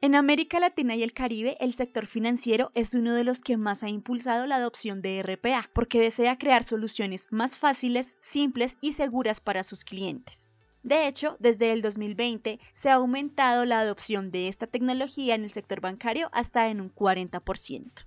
En 0.00 0.14
América 0.14 0.60
Latina 0.60 0.94
y 0.94 1.02
el 1.02 1.12
Caribe, 1.12 1.56
el 1.58 1.72
sector 1.72 2.06
financiero 2.06 2.70
es 2.74 2.94
uno 2.94 3.14
de 3.14 3.24
los 3.24 3.40
que 3.40 3.56
más 3.56 3.82
ha 3.82 3.88
impulsado 3.88 4.46
la 4.46 4.54
adopción 4.54 5.02
de 5.02 5.20
RPA, 5.24 5.70
porque 5.72 5.98
desea 5.98 6.38
crear 6.38 6.62
soluciones 6.62 7.26
más 7.30 7.56
fáciles, 7.56 8.16
simples 8.20 8.78
y 8.80 8.92
seguras 8.92 9.40
para 9.40 9.64
sus 9.64 9.82
clientes. 9.82 10.48
De 10.84 11.08
hecho, 11.08 11.36
desde 11.40 11.72
el 11.72 11.82
2020 11.82 12.60
se 12.74 12.90
ha 12.90 12.94
aumentado 12.94 13.64
la 13.64 13.80
adopción 13.80 14.30
de 14.30 14.46
esta 14.46 14.68
tecnología 14.68 15.34
en 15.34 15.42
el 15.42 15.50
sector 15.50 15.80
bancario 15.80 16.28
hasta 16.32 16.68
en 16.68 16.80
un 16.80 16.94
40%. 16.94 18.06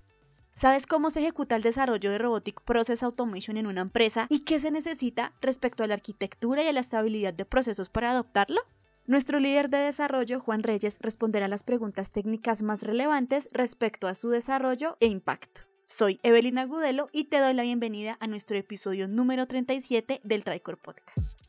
¿Sabes 0.54 0.86
cómo 0.86 1.10
se 1.10 1.20
ejecuta 1.20 1.56
el 1.56 1.62
desarrollo 1.62 2.10
de 2.10 2.16
Robotic 2.16 2.62
Process 2.62 3.02
Automation 3.02 3.58
en 3.58 3.66
una 3.66 3.82
empresa 3.82 4.28
y 4.30 4.40
qué 4.40 4.58
se 4.58 4.70
necesita 4.70 5.34
respecto 5.42 5.84
a 5.84 5.86
la 5.86 5.94
arquitectura 5.94 6.64
y 6.64 6.68
a 6.68 6.72
la 6.72 6.80
estabilidad 6.80 7.34
de 7.34 7.44
procesos 7.44 7.90
para 7.90 8.12
adoptarlo? 8.12 8.62
Nuestro 9.04 9.40
líder 9.40 9.68
de 9.68 9.78
desarrollo, 9.78 10.38
Juan 10.38 10.62
Reyes, 10.62 10.98
responderá 11.00 11.48
las 11.48 11.64
preguntas 11.64 12.12
técnicas 12.12 12.62
más 12.62 12.84
relevantes 12.84 13.48
respecto 13.52 14.06
a 14.06 14.14
su 14.14 14.28
desarrollo 14.30 14.96
e 15.00 15.06
impacto. 15.06 15.62
Soy 15.86 16.20
Evelina 16.22 16.66
Gudelo 16.66 17.08
y 17.12 17.24
te 17.24 17.40
doy 17.40 17.52
la 17.52 17.64
bienvenida 17.64 18.16
a 18.20 18.28
nuestro 18.28 18.56
episodio 18.56 19.08
número 19.08 19.48
37 19.48 20.20
del 20.22 20.44
Tricor 20.44 20.78
Podcast. 20.78 21.40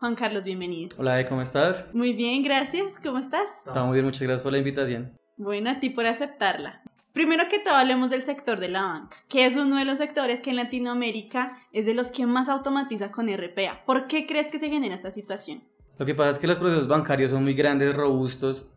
Juan 0.00 0.14
Carlos, 0.14 0.44
bienvenido. 0.44 0.96
Hola, 0.98 1.28
¿cómo 1.28 1.42
estás? 1.42 1.94
Muy 1.94 2.14
bien, 2.14 2.42
gracias. 2.42 2.98
¿Cómo 3.02 3.18
estás? 3.18 3.66
Está 3.66 3.84
muy 3.84 3.92
bien, 3.92 4.06
muchas 4.06 4.22
gracias 4.22 4.42
por 4.42 4.52
la 4.52 4.58
invitación. 4.58 5.12
Bueno, 5.36 5.68
a 5.68 5.78
ti 5.78 5.90
por 5.90 6.06
aceptarla. 6.06 6.82
Primero 7.16 7.48
que 7.48 7.58
todo 7.58 7.72
hablemos 7.72 8.10
del 8.10 8.20
sector 8.20 8.60
de 8.60 8.68
la 8.68 8.82
banca, 8.82 9.16
que 9.30 9.46
es 9.46 9.56
uno 9.56 9.78
de 9.78 9.86
los 9.86 9.96
sectores 9.96 10.42
que 10.42 10.50
en 10.50 10.56
Latinoamérica 10.56 11.56
es 11.72 11.86
de 11.86 11.94
los 11.94 12.10
que 12.10 12.26
más 12.26 12.50
automatiza 12.50 13.10
con 13.10 13.34
RPA. 13.34 13.86
¿Por 13.86 14.06
qué 14.06 14.26
crees 14.26 14.48
que 14.48 14.58
se 14.58 14.68
genera 14.68 14.94
esta 14.94 15.10
situación? 15.10 15.64
Lo 15.96 16.04
que 16.04 16.14
pasa 16.14 16.28
es 16.28 16.38
que 16.38 16.46
los 16.46 16.58
procesos 16.58 16.88
bancarios 16.88 17.30
son 17.30 17.42
muy 17.42 17.54
grandes, 17.54 17.94
robustos, 17.94 18.74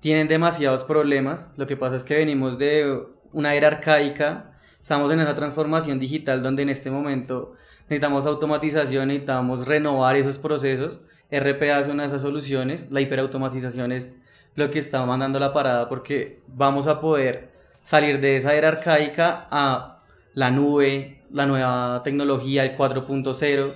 tienen 0.00 0.26
demasiados 0.26 0.84
problemas. 0.84 1.50
Lo 1.58 1.66
que 1.66 1.76
pasa 1.76 1.96
es 1.96 2.04
que 2.04 2.16
venimos 2.16 2.56
de 2.56 2.98
una 3.30 3.54
era 3.54 3.68
arcaica, 3.68 4.58
estamos 4.80 5.12
en 5.12 5.20
esa 5.20 5.34
transformación 5.34 5.98
digital 5.98 6.42
donde 6.42 6.62
en 6.62 6.70
este 6.70 6.90
momento 6.90 7.52
necesitamos 7.90 8.24
automatización, 8.24 9.08
necesitamos 9.08 9.66
renovar 9.66 10.16
esos 10.16 10.38
procesos. 10.38 11.02
RPA 11.30 11.80
es 11.80 11.88
una 11.88 12.04
de 12.04 12.06
esas 12.06 12.22
soluciones, 12.22 12.90
la 12.90 13.02
hiperautomatización 13.02 13.92
es 13.92 14.14
lo 14.54 14.70
que 14.70 14.78
está 14.78 15.04
mandando 15.04 15.38
la 15.38 15.52
parada 15.52 15.90
porque 15.90 16.40
vamos 16.46 16.86
a 16.86 16.98
poder 16.98 17.51
salir 17.82 18.20
de 18.20 18.36
esa 18.36 18.54
era 18.54 18.68
arcaica 18.68 19.46
a 19.50 20.02
la 20.34 20.50
nube, 20.50 21.22
la 21.30 21.46
nueva 21.46 22.02
tecnología, 22.02 22.64
el 22.64 22.76
4.0 22.76 23.72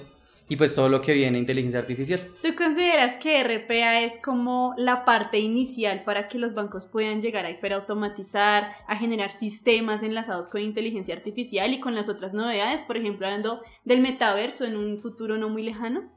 y 0.49 0.57
pues 0.57 0.75
todo 0.75 0.89
lo 0.89 1.03
que 1.03 1.13
viene 1.13 1.39
inteligencia 1.39 1.81
artificial. 1.81 2.21
¿Tú 2.43 2.55
consideras 2.57 3.17
que 3.17 3.43
RPA 3.43 4.03
es 4.03 4.19
como 4.23 4.75
la 4.77 5.05
parte 5.05 5.41
inicial 5.41 6.05
para 6.05 6.29
que 6.29 6.39
los 6.39 6.55
bancos 6.55 6.87
puedan 6.87 7.21
llegar 7.21 7.45
a 7.45 7.51
hiperautomatizar, 7.51 8.73
a 8.87 8.97
generar 8.97 9.31
sistemas 9.31 10.03
enlazados 10.03 10.49
con 10.49 10.61
inteligencia 10.61 11.15
artificial 11.15 11.73
y 11.73 11.81
con 11.81 11.95
las 11.95 12.09
otras 12.09 12.33
novedades, 12.33 12.83
por 12.83 12.97
ejemplo, 12.97 13.27
hablando 13.27 13.61
del 13.85 14.01
metaverso 14.01 14.65
en 14.65 14.77
un 14.77 15.01
futuro 15.01 15.37
no 15.37 15.49
muy 15.49 15.63
lejano? 15.63 16.13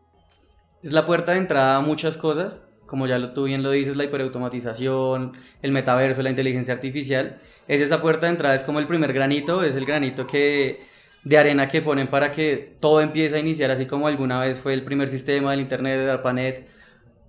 Es 0.84 0.92
la 0.92 1.06
puerta 1.06 1.32
de 1.32 1.40
entrada 1.40 1.78
a 1.78 1.82
muchas 1.82 2.16
cosas 2.16 2.68
como 2.90 3.06
ya 3.06 3.34
tú 3.34 3.44
bien 3.44 3.62
lo 3.62 3.70
dices, 3.70 3.96
la 3.96 4.06
hiperautomatización, 4.06 5.34
el 5.62 5.72
metaverso, 5.72 6.24
la 6.24 6.32
inteligencia 6.32 6.74
artificial, 6.74 7.40
es 7.68 7.82
esa 7.82 8.02
puerta 8.02 8.26
de 8.26 8.32
entrada, 8.32 8.56
es 8.56 8.64
como 8.64 8.80
el 8.80 8.88
primer 8.88 9.14
granito, 9.14 9.64
es 9.64 9.76
el 9.76 9.86
granito 9.86 10.26
que 10.26 10.82
de 11.24 11.38
arena 11.38 11.68
que 11.68 11.84
ponen 11.84 12.08
para 12.08 12.32
que 12.32 12.76
todo 12.80 13.02
empiece 13.02 13.36
a 13.36 13.40
iniciar, 13.40 13.70
así 13.70 13.86
como 13.86 14.08
alguna 14.08 14.40
vez 14.40 14.60
fue 14.60 14.74
el 14.74 14.84
primer 14.84 15.08
sistema 15.08 15.52
del 15.52 15.60
Internet, 15.60 16.00
del 16.00 16.10
ARPANET, 16.10 16.68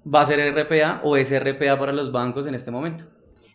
va 0.03 0.23
a 0.23 0.27
ser 0.27 0.41
RPA 0.55 1.03
o 1.05 1.19
es 1.19 1.31
RPA 1.31 1.79
para 1.79 1.93
los 1.93 2.11
bancos 2.11 2.47
en 2.47 2.55
este 2.55 2.71
momento. 2.71 3.05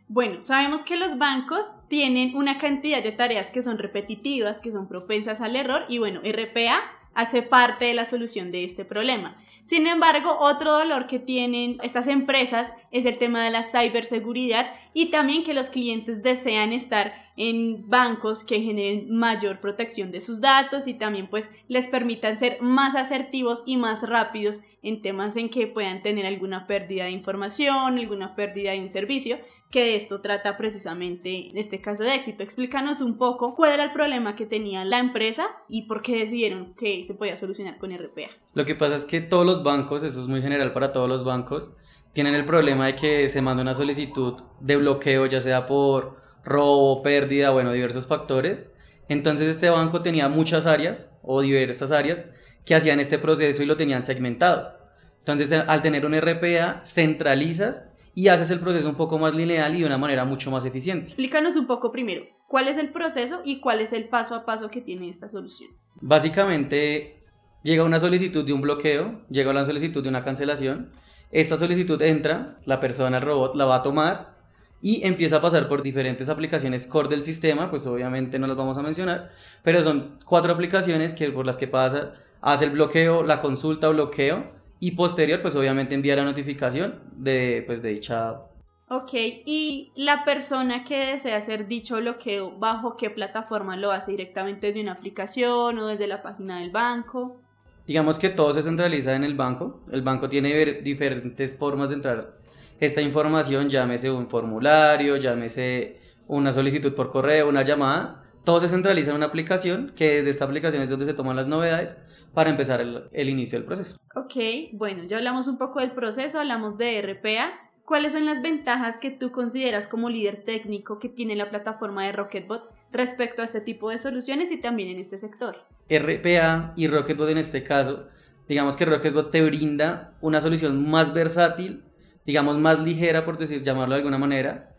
Bueno, 0.08 0.44
sabemos 0.44 0.84
que 0.84 0.98
los 0.98 1.18
bancos 1.18 1.88
tienen 1.90 2.36
una 2.36 2.60
cantidad 2.60 3.02
de 3.02 3.12
tareas 3.12 3.50
que 3.50 3.64
son 3.64 3.80
repetitivas, 3.80 4.62
que 4.62 4.72
son 4.72 4.88
propensas 4.88 5.42
al 5.42 5.56
error 5.56 5.86
y 5.90 5.98
bueno, 5.98 6.22
RPA 6.22 6.84
hace 7.16 7.42
parte 7.42 7.86
de 7.86 7.96
la 7.96 8.06
solución 8.06 8.52
de 8.52 8.64
este 8.64 8.86
problema. 8.86 9.38
Sin 9.66 9.88
embargo, 9.88 10.38
otro 10.42 10.74
dolor 10.74 11.08
que 11.08 11.18
tienen 11.18 11.80
estas 11.82 12.06
empresas 12.08 12.76
es 12.92 13.04
el 13.08 13.18
tema 13.18 13.44
de 13.44 13.50
la 13.50 13.64
ciberseguridad 13.64 14.72
y 14.94 15.08
también 15.08 15.44
que 15.44 15.56
los 15.56 15.72
clientes 15.72 16.22
desean 16.22 16.72
estar 16.72 17.16
en 17.36 17.90
bancos 17.90 18.44
que 18.44 18.62
generen 18.62 19.10
mayor 19.10 19.62
protección 19.62 20.12
de 20.12 20.22
sus 20.22 20.40
datos 20.40 20.86
y 20.86 20.94
también 20.94 21.28
pues 21.28 21.50
les 21.68 21.88
permitan 21.88 22.38
ser 22.38 22.62
más 22.62 22.94
asertivos 22.94 23.64
y 23.66 23.78
más 23.78 24.08
rápidos 24.08 24.62
en 24.84 25.02
temas 25.02 25.36
en 25.36 25.50
que 25.50 25.66
puedan 25.66 26.04
tener 26.04 26.28
alguna 26.28 26.68
pérdida 26.68 27.06
de 27.06 27.12
información, 27.12 27.98
alguna 27.98 28.36
pérdida 28.36 28.74
de 28.74 28.82
un 28.82 28.90
servicio 28.90 29.40
que 29.76 29.84
de 29.84 29.96
esto 29.98 30.22
trata 30.22 30.56
precisamente 30.56 31.52
este 31.54 31.82
caso 31.82 32.04
de 32.04 32.16
éxito. 32.16 32.44
Explícanos 32.44 33.02
un 33.02 33.18
poco 33.18 33.56
cuál 33.56 33.74
era 33.74 33.84
el 33.84 33.92
problema 33.92 34.38
que 34.38 34.46
tenía 34.46 34.86
la 34.86 35.00
empresa 35.00 35.50
y 35.68 35.82
por 35.82 36.02
qué 36.02 36.16
decidieron 36.16 36.74
que 36.76 37.04
se 37.04 37.14
podía 37.14 37.36
solucionar 37.36 37.78
con 37.78 37.92
RPA. 37.92 38.30
Lo 38.54 38.64
que 38.64 38.74
pasa 38.76 38.96
es 38.96 39.04
que 39.04 39.20
todos 39.20 39.46
los 39.46 39.64
bancos, 39.64 40.04
eso 40.04 40.22
es 40.22 40.30
muy 40.30 40.42
general 40.42 40.72
para 40.72 40.94
todos 40.94 41.10
los 41.10 41.26
bancos, 41.26 41.76
tienen 42.14 42.36
el 42.36 42.46
problema 42.46 42.86
de 42.86 42.96
que 42.96 43.28
se 43.28 43.42
manda 43.42 43.64
una 43.64 43.74
solicitud 43.74 44.42
de 44.62 44.78
bloqueo, 44.78 45.26
ya 45.26 45.42
sea 45.42 45.68
por 45.68 46.22
robo, 46.46 47.04
pérdida, 47.04 47.50
bueno, 47.50 47.74
diversos 47.74 48.08
factores. 48.08 48.68
Entonces 49.10 49.50
este 49.50 49.70
banco 49.70 50.02
tenía 50.02 50.30
muchas 50.30 50.68
áreas 50.68 51.12
o 51.22 51.42
diversas 51.42 51.92
áreas 51.92 52.28
que 52.64 52.76
hacían 52.76 53.02
este 53.02 53.20
proceso 53.20 53.62
y 53.62 53.66
lo 53.66 53.76
tenían 53.76 54.04
segmentado. 54.04 54.72
Entonces 55.20 55.52
al 55.52 55.82
tener 55.82 56.06
un 56.06 56.18
RPA 56.18 56.82
centralizas 56.86 57.90
y 58.16 58.30
haces 58.30 58.50
el 58.50 58.62
proceso 58.62 58.90
un 58.90 58.96
poco 58.96 59.20
más 59.20 59.36
lineal 59.36 59.76
y 59.76 59.82
de 59.82 59.86
una 59.86 59.98
manera 59.98 60.24
mucho 60.24 60.50
más 60.50 60.66
eficiente. 60.66 61.08
Explícanos 61.08 61.58
un 61.58 61.68
poco 61.68 61.92
primero, 61.92 62.24
¿cuál 62.48 62.70
es 62.70 62.78
el 62.78 62.90
proceso 62.90 63.42
y 63.44 63.60
cuál 63.60 63.82
es 63.82 63.92
el 63.92 64.08
paso 64.08 64.34
a 64.34 64.46
paso 64.46 64.72
que 64.72 64.82
tiene 64.82 65.10
esta 65.10 65.28
solución? 65.28 65.72
Básicamente, 65.96 67.24
llega 67.62 67.84
una 67.84 68.00
solicitud 68.00 68.46
de 68.46 68.54
un 68.54 68.62
bloqueo, 68.62 69.22
llega 69.30 69.52
una 69.52 69.66
solicitud 69.66 70.02
de 70.02 70.10
una 70.10 70.24
cancelación, 70.24 70.92
esta 71.32 71.58
solicitud 71.58 72.02
entra, 72.02 72.60
la 72.66 72.80
persona, 72.80 73.18
el 73.18 73.24
robot, 73.24 73.56
la 73.56 73.66
va 73.66 73.76
a 73.76 73.84
tomar 73.84 74.38
y 74.82 75.06
empieza 75.06 75.38
a 75.38 75.42
pasar 75.42 75.68
por 75.68 75.84
diferentes 75.84 76.30
aplicaciones 76.30 76.88
core 76.88 77.10
del 77.10 77.26
sistema, 77.26 77.70
pues 77.70 77.86
obviamente 77.86 78.40
no 78.40 78.48
las 78.48 78.56
vamos 78.56 78.78
a 78.78 78.82
mencionar, 78.82 79.32
pero 79.62 79.82
son 79.82 80.20
cuatro 80.26 80.54
aplicaciones 80.54 81.14
que, 81.14 81.30
por 81.32 81.46
las 81.46 81.58
que 81.58 81.68
pasa, 81.68 82.14
hace 82.40 82.66
el 82.66 82.72
bloqueo, 82.72 83.24
la 83.24 83.42
consulta, 83.42 83.90
bloqueo 83.90 84.65
y 84.80 84.92
posterior 84.92 85.42
pues 85.42 85.56
obviamente 85.56 85.96
envía 85.96 86.16
la 86.16 86.24
notificación 86.24 87.02
de 87.16 87.64
pues 87.66 87.82
de 87.82 87.90
dicha 87.90 88.42
Ok, 88.88 89.14
y 89.14 89.92
la 89.96 90.24
persona 90.26 90.84
que 90.84 91.08
desea 91.08 91.38
hacer 91.38 91.68
dicho 91.68 91.98
bloqueo, 91.98 92.60
¿bajo 92.60 92.98
qué 92.98 93.10
plataforma 93.10 93.76
lo 93.76 93.92
hace? 93.92 94.12
¿Directamente 94.12 94.68
desde 94.68 94.82
una 94.82 94.92
aplicación 94.92 95.80
o 95.80 95.88
desde 95.88 96.06
la 96.06 96.22
página 96.22 96.60
del 96.60 96.70
banco? 96.70 97.42
Digamos 97.88 98.20
que 98.20 98.30
todo 98.30 98.54
se 98.54 98.62
centraliza 98.62 99.16
en 99.16 99.24
el 99.24 99.34
banco. 99.34 99.82
El 99.92 100.04
banco 100.04 100.30
tiene 100.30 100.82
diferentes 100.84 101.58
formas 101.58 101.90
de 101.90 101.96
entrar 101.96 102.38
esta 102.80 103.02
información, 103.02 103.70
llámese 103.70 104.12
un 104.12 104.30
formulario, 104.30 105.18
llámese 105.18 106.00
una 106.28 106.52
solicitud 106.52 106.94
por 106.94 107.10
correo, 107.10 107.48
una 107.48 107.64
llamada. 107.64 108.25
Todo 108.46 108.62
se 108.62 108.70
centraliza 108.70 109.10
en 109.10 109.18
una 109.18 109.26
aplicación, 109.26 109.92
que 109.96 110.18
desde 110.18 110.30
esta 110.30 110.46
aplicación 110.46 110.84
es 110.84 110.90
donde 110.90 111.06
se 111.06 111.16
toman 111.16 111.36
las 111.36 111.48
novedades 111.48 111.98
para 112.34 112.52
empezar 112.52 112.80
el, 112.80 113.30
inicio 113.30 113.58
del 113.58 113.66
proceso. 113.66 113.96
Ok, 114.16 114.36
bueno, 114.74 115.04
ya 115.06 115.18
hablamos 115.18 115.48
un 115.48 115.58
poco 115.58 115.80
del 115.80 115.92
proceso, 115.94 116.40
hablamos 116.40 116.78
de 116.78 117.02
RPA. 117.02 117.54
¿Cuáles 117.86 118.14
son 118.14 118.26
las 118.26 118.44
ventajas 118.44 119.00
que 119.00 119.10
tú 119.10 119.32
consideras 119.32 119.88
como 119.88 120.10
líder 120.10 120.44
técnico 120.44 121.00
que 121.00 121.10
tiene 121.10 121.36
la 121.36 121.50
plataforma 121.50 122.06
de 122.06 122.12
Rocketbot 122.12 122.72
respecto 122.92 123.42
a 123.42 123.46
este 123.46 123.62
tipo 123.62 123.90
de 123.90 123.98
soluciones 123.98 124.52
y 124.52 124.62
también 124.62 124.90
en 124.90 125.00
este 125.00 125.18
sector? 125.18 125.66
RPA 125.90 126.74
y 126.76 126.88
Rocketbot 126.88 127.30
en 127.30 127.40
este 127.40 127.64
caso, 127.64 128.08
digamos 128.48 128.76
que 128.76 128.86
Rocketbot 128.86 129.32
te 129.32 129.42
brinda 129.44 130.14
una 130.22 130.40
solución 130.40 130.88
más 130.90 131.14
versátil, 131.14 131.84
digamos 132.28 132.60
más 132.60 132.80
ligera 132.80 133.26
por 133.26 133.40
decir, 133.40 133.64
llamarlo 133.64 133.96
de 133.96 134.02
alguna 134.02 134.20
manera, 134.20 134.75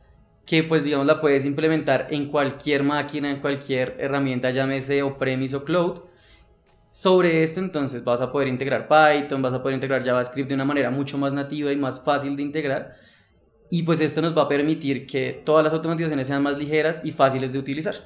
que 0.47 0.63
pues 0.63 0.85
digamos 0.85 1.07
la 1.07 1.21
puedes 1.21 1.45
implementar 1.45 2.07
en 2.11 2.29
cualquier 2.29 2.85
máquina, 2.85 3.31
en 3.31 3.41
cualquier 3.41 3.97
herramienta, 3.99 4.53
llámese 4.53 5.03
o 5.03 5.19
premise 5.19 5.57
o 5.57 5.65
cloud, 5.65 6.01
sobre 6.89 7.43
esto 7.43 7.61
entonces 7.61 8.05
vas 8.05 8.23
a 8.23 8.33
poder 8.33 8.49
integrar 8.49 8.89
Python, 8.89 9.43
vas 9.43 9.53
a 9.53 9.63
poder 9.63 9.75
integrar 9.75 10.03
JavaScript 10.03 10.49
de 10.49 10.55
una 10.55 10.65
manera 10.65 10.91
mucho 10.91 11.19
más 11.19 11.33
nativa 11.33 11.71
y 11.73 11.77
más 11.77 12.01
fácil 12.03 12.37
de 12.37 12.43
integrar. 12.43 12.95
Y 13.71 13.83
pues 13.83 14.01
esto 14.01 14.23
nos 14.23 14.35
va 14.35 14.43
a 14.43 14.49
permitir 14.49 15.07
que 15.07 15.43
todas 15.45 15.65
las 15.65 15.73
automatizaciones 15.73 16.29
sean 16.29 16.43
más 16.43 16.57
ligeras 16.57 17.05
y 17.05 17.11
fáciles 17.11 17.53
de 17.53 17.59
utilizar. 17.59 17.97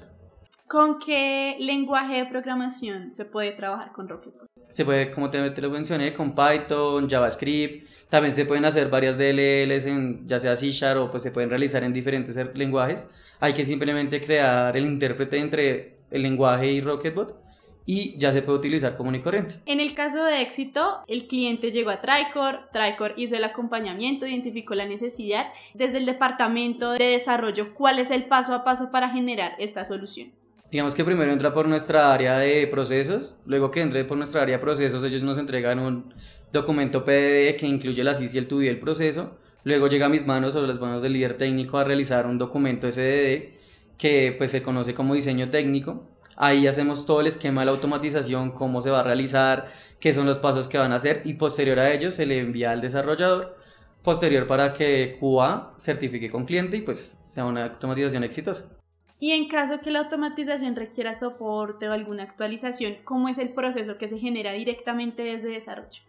¿Con 0.70 1.00
qué 1.00 1.56
lenguaje 1.58 2.18
de 2.18 2.26
programación 2.26 3.10
se 3.10 3.24
puede 3.24 3.50
trabajar 3.50 3.90
con 3.90 4.08
Rocket? 4.08 4.32
Se 4.68 4.84
puede, 4.84 5.10
como 5.10 5.28
te, 5.28 5.60
lo 5.60 5.68
mencioné, 5.68 6.12
con 6.12 6.32
Python, 6.32 7.10
JavaScript. 7.10 7.88
También 8.08 8.36
se 8.36 8.44
pueden 8.44 8.64
hacer 8.64 8.88
varias 8.88 9.18
DLLs 9.18 9.86
en 9.86 10.28
ya 10.28 10.38
sea 10.38 10.54
C 10.54 10.70
Sharp 10.70 11.00
o 11.00 11.10
pues 11.10 11.24
se 11.24 11.32
pueden 11.32 11.50
realizar 11.50 11.82
en 11.82 11.92
diferentes 11.92 12.38
lenguajes. 12.54 13.10
Hay 13.40 13.52
que 13.52 13.64
simplemente 13.64 14.20
crear 14.20 14.76
el 14.76 14.84
intérprete 14.84 15.38
entre 15.38 15.96
el 16.08 16.22
lenguaje 16.22 16.70
y 16.70 16.80
Rocketbot 16.80 17.42
y 17.84 18.16
ya 18.16 18.32
se 18.32 18.42
puede 18.42 18.58
utilizar 18.58 18.96
común 18.96 19.16
y 19.16 19.22
corriente. 19.22 19.56
En 19.66 19.80
el 19.80 19.92
caso 19.94 20.22
de 20.22 20.40
éxito, 20.40 21.00
el 21.08 21.26
cliente 21.26 21.72
llegó 21.72 21.90
a 21.90 22.00
Tricor, 22.00 22.68
Tricor 22.72 23.14
hizo 23.16 23.34
el 23.34 23.42
acompañamiento, 23.42 24.24
identificó 24.24 24.76
la 24.76 24.86
necesidad. 24.86 25.48
Desde 25.74 25.98
el 25.98 26.06
departamento 26.06 26.92
de 26.92 27.06
desarrollo, 27.06 27.74
¿cuál 27.74 27.98
es 27.98 28.12
el 28.12 28.26
paso 28.26 28.54
a 28.54 28.62
paso 28.62 28.92
para 28.92 29.08
generar 29.08 29.56
esta 29.58 29.84
solución? 29.84 30.30
Digamos 30.70 30.94
que 30.94 31.04
primero 31.04 31.32
entra 31.32 31.52
por 31.52 31.66
nuestra 31.66 32.12
área 32.12 32.38
de 32.38 32.66
procesos, 32.68 33.38
luego 33.44 33.70
que 33.70 33.80
entre 33.80 34.04
por 34.04 34.16
nuestra 34.16 34.42
área 34.42 34.56
de 34.56 34.62
procesos, 34.62 35.02
ellos 35.02 35.22
nos 35.22 35.36
entregan 35.36 35.80
un 35.80 36.14
documento 36.52 37.04
PDD 37.04 37.56
que 37.56 37.66
incluye 37.66 38.04
la 38.04 38.14
CIS 38.14 38.34
y 38.34 38.38
el 38.38 38.46
TUDI 38.46 38.66
del 38.66 38.78
proceso, 38.78 39.36
luego 39.64 39.88
llega 39.88 40.06
a 40.06 40.08
mis 40.08 40.26
manos 40.26 40.54
o 40.54 40.66
las 40.66 40.78
manos 40.78 41.02
del 41.02 41.14
líder 41.14 41.36
técnico 41.36 41.78
a 41.78 41.84
realizar 41.84 42.26
un 42.26 42.38
documento 42.38 42.90
SDD 42.90 43.58
que 43.98 44.34
pues 44.38 44.52
se 44.52 44.62
conoce 44.62 44.94
como 44.94 45.14
diseño 45.14 45.50
técnico, 45.50 46.06
Ahí 46.42 46.66
hacemos 46.66 47.04
todo 47.04 47.20
el 47.20 47.26
esquema 47.26 47.60
de 47.60 47.66
la 47.66 47.72
automatización, 47.72 48.52
cómo 48.52 48.80
se 48.80 48.88
va 48.88 49.00
a 49.00 49.02
realizar, 49.02 49.68
qué 49.98 50.14
son 50.14 50.24
los 50.24 50.38
pasos 50.38 50.68
que 50.68 50.78
van 50.78 50.90
a 50.90 50.94
hacer 50.94 51.20
y 51.26 51.34
posterior 51.34 51.78
a 51.78 51.92
ello 51.92 52.10
se 52.10 52.24
le 52.24 52.38
envía 52.38 52.70
al 52.70 52.80
desarrollador 52.80 53.58
posterior 54.02 54.46
para 54.46 54.72
que 54.72 55.18
QA 55.20 55.74
certifique 55.78 56.30
con 56.30 56.46
cliente 56.46 56.78
y 56.78 56.80
pues 56.80 57.18
sea 57.22 57.44
una 57.44 57.64
automatización 57.64 58.24
exitosa. 58.24 58.79
Y 59.20 59.32
en 59.32 59.48
caso 59.48 59.80
que 59.80 59.90
la 59.90 60.00
automatización 60.00 60.74
requiera 60.74 61.12
soporte 61.12 61.86
o 61.88 61.92
alguna 61.92 62.22
actualización, 62.22 62.96
¿cómo 63.04 63.28
es 63.28 63.36
el 63.36 63.50
proceso 63.50 63.98
que 63.98 64.08
se 64.08 64.18
genera 64.18 64.52
directamente 64.52 65.22
desde 65.22 65.48
desarrollo? 65.48 66.02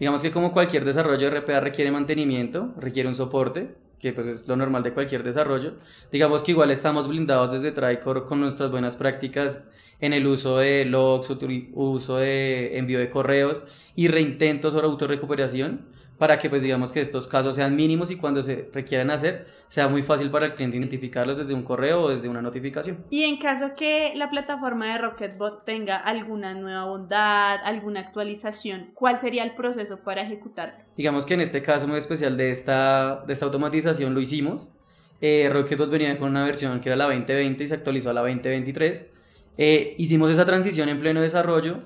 Digamos 0.00 0.22
que 0.22 0.32
como 0.32 0.52
cualquier 0.52 0.84
desarrollo 0.84 1.30
de 1.30 1.40
RPA 1.40 1.60
requiere 1.60 1.92
mantenimiento, 1.92 2.74
requiere 2.76 3.08
un 3.08 3.14
soporte, 3.14 3.76
que 4.00 4.12
pues 4.12 4.26
es 4.26 4.48
lo 4.48 4.56
normal 4.56 4.82
de 4.82 4.92
cualquier 4.92 5.22
desarrollo. 5.22 5.74
Digamos 6.10 6.42
que 6.42 6.50
igual 6.50 6.72
estamos 6.72 7.06
blindados 7.06 7.52
desde 7.52 7.70
Tricor 7.70 8.26
con 8.26 8.40
nuestras 8.40 8.72
buenas 8.72 8.96
prácticas 8.96 9.62
en 10.00 10.12
el 10.12 10.26
uso 10.26 10.58
de 10.58 10.84
logs, 10.84 11.30
uso 11.74 12.16
de 12.16 12.76
envío 12.76 12.98
de 12.98 13.08
correos 13.08 13.62
y 13.94 14.08
reintentos 14.08 14.74
o 14.74 14.80
autorrecuperación 14.80 15.86
para 16.18 16.38
que 16.38 16.48
pues 16.48 16.62
digamos 16.62 16.92
que 16.92 17.00
estos 17.00 17.26
casos 17.26 17.54
sean 17.54 17.74
mínimos 17.74 18.10
y 18.10 18.16
cuando 18.16 18.42
se 18.42 18.68
requieran 18.72 19.10
hacer 19.10 19.46
sea 19.68 19.88
muy 19.88 20.02
fácil 20.02 20.30
para 20.30 20.46
el 20.46 20.54
cliente 20.54 20.76
identificarlos 20.76 21.38
desde 21.38 21.54
un 21.54 21.62
correo 21.62 22.02
o 22.02 22.10
desde 22.10 22.28
una 22.28 22.42
notificación. 22.42 23.04
Y 23.10 23.24
en 23.24 23.38
caso 23.38 23.74
que 23.76 24.12
la 24.14 24.30
plataforma 24.30 24.92
de 24.92 24.98
Rocketbot 24.98 25.64
tenga 25.64 25.96
alguna 25.96 26.54
nueva 26.54 26.84
bondad, 26.84 27.60
alguna 27.64 28.00
actualización, 28.00 28.90
¿cuál 28.94 29.18
sería 29.18 29.42
el 29.42 29.54
proceso 29.54 30.04
para 30.04 30.22
ejecutarlo? 30.22 30.76
Digamos 30.96 31.26
que 31.26 31.34
en 31.34 31.40
este 31.40 31.62
caso 31.62 31.88
muy 31.88 31.98
especial 31.98 32.36
de 32.36 32.50
esta, 32.50 33.24
de 33.26 33.32
esta 33.32 33.46
automatización 33.46 34.14
lo 34.14 34.20
hicimos. 34.20 34.72
Eh, 35.20 35.48
Rocketbot 35.52 35.90
venía 35.90 36.18
con 36.18 36.30
una 36.30 36.44
versión 36.44 36.80
que 36.80 36.88
era 36.88 36.96
la 36.96 37.04
2020 37.04 37.64
y 37.64 37.68
se 37.68 37.74
actualizó 37.74 38.10
a 38.10 38.12
la 38.12 38.20
2023. 38.20 39.12
Eh, 39.58 39.94
hicimos 39.98 40.30
esa 40.30 40.44
transición 40.44 40.88
en 40.88 40.98
pleno 41.00 41.20
desarrollo 41.20 41.82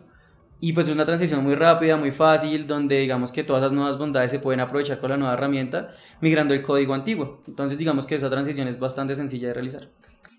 y 0.61 0.73
pues 0.73 0.89
es 0.89 0.95
una 0.95 1.05
transición 1.05 1.45
muy 1.45 1.55
rápida, 1.55 1.97
muy 1.97 2.11
fácil, 2.11 2.67
donde 2.67 3.01
digamos 3.01 3.33
que 3.33 3.45
todas 3.45 3.63
las 3.63 3.73
nuevas 3.73 3.99
bondades 3.99 4.31
se 4.31 4.39
pueden 4.39 4.61
aprovechar 4.61 4.99
con 5.01 5.11
la 5.11 5.17
nueva 5.17 5.35
herramienta, 5.35 5.91
migrando 6.21 6.55
el 6.55 6.63
código 6.63 6.95
antiguo. 6.95 7.43
Entonces 7.47 7.79
digamos 7.79 8.07
que 8.07 8.15
esa 8.15 8.31
transición 8.31 8.67
es 8.69 8.79
bastante 8.79 9.15
sencilla 9.15 9.49
de 9.49 9.55
realizar. 9.55 9.91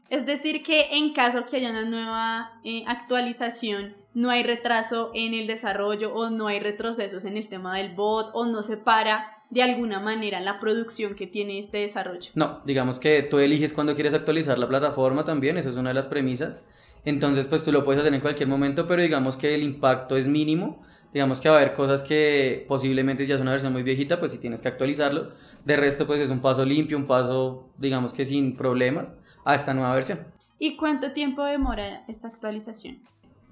Es 0.10 0.26
decir, 0.26 0.64
que 0.64 0.98
en 0.98 1.14
caso 1.14 1.46
que 1.46 1.58
haya 1.58 1.70
una 1.70 1.86
nueva 1.86 2.62
eh, 2.64 2.84
actualización, 2.88 3.98
no 4.14 4.30
hay 4.30 4.42
retraso 4.42 5.12
en 5.14 5.34
el 5.34 5.48
desarrollo 5.48 6.14
o 6.14 6.30
no 6.30 6.48
hay 6.48 6.60
retrocesos 6.60 7.26
en 7.26 7.38
el 7.38 7.50
tema 7.50 7.76
del 7.78 7.94
bot 7.94 8.32
o 8.34 8.46
no 8.46 8.64
se 8.64 8.78
para 8.78 9.37
de 9.50 9.64
alguna 9.64 10.00
manera 10.00 10.40
la 10.42 10.60
producción 10.60 11.16
que 11.16 11.28
tiene 11.28 11.60
este 11.60 11.78
desarrollo. 11.78 12.32
No, 12.36 12.62
digamos 12.66 13.00
que 13.00 13.24
tú 13.24 13.40
eliges 13.40 13.74
cuando 13.74 13.96
quieres 13.96 14.14
actualizar 14.14 14.60
la 14.60 14.68
plataforma 14.68 15.24
también, 15.24 15.58
eso 15.58 15.70
es 15.70 15.78
una 15.78 15.90
de 15.90 15.96
las 15.96 16.08
premisas. 16.08 16.64
Entonces, 17.06 17.48
pues 17.48 17.64
tú 17.64 17.72
lo 17.72 17.84
puedes 17.84 18.02
hacer 18.02 18.14
en 18.14 18.22
cualquier 18.22 18.50
momento, 18.50 18.88
pero 18.88 19.02
digamos 19.02 19.38
que 19.38 19.56
el 19.56 19.64
impacto 19.64 20.18
es 20.18 20.28
mínimo. 20.28 20.84
Digamos 21.14 21.40
que 21.40 21.48
va 21.48 21.56
a 21.56 21.60
haber 21.60 21.74
cosas 21.74 22.04
que 22.04 22.66
posiblemente 22.68 23.24
si 23.24 23.30
ya 23.30 23.36
es 23.36 23.42
una 23.42 23.52
versión 23.52 23.72
muy 23.72 23.84
viejita, 23.84 24.20
pues 24.20 24.34
sí 24.34 24.40
tienes 24.40 24.62
que 24.62 24.68
actualizarlo. 24.68 25.32
De 25.64 25.78
resto, 25.78 26.06
pues 26.06 26.20
es 26.20 26.30
un 26.30 26.42
paso 26.42 26.66
limpio, 26.66 26.98
un 26.98 27.08
paso, 27.08 27.70
digamos 27.78 28.12
que 28.12 28.26
sin 28.26 28.58
problemas, 28.58 29.16
a 29.46 29.56
esta 29.56 29.74
nueva 29.74 29.96
versión. 29.96 30.20
¿Y 30.60 30.76
cuánto 30.76 31.14
tiempo 31.14 31.46
demora 31.46 32.04
esta 32.10 32.28
actualización? 32.28 33.00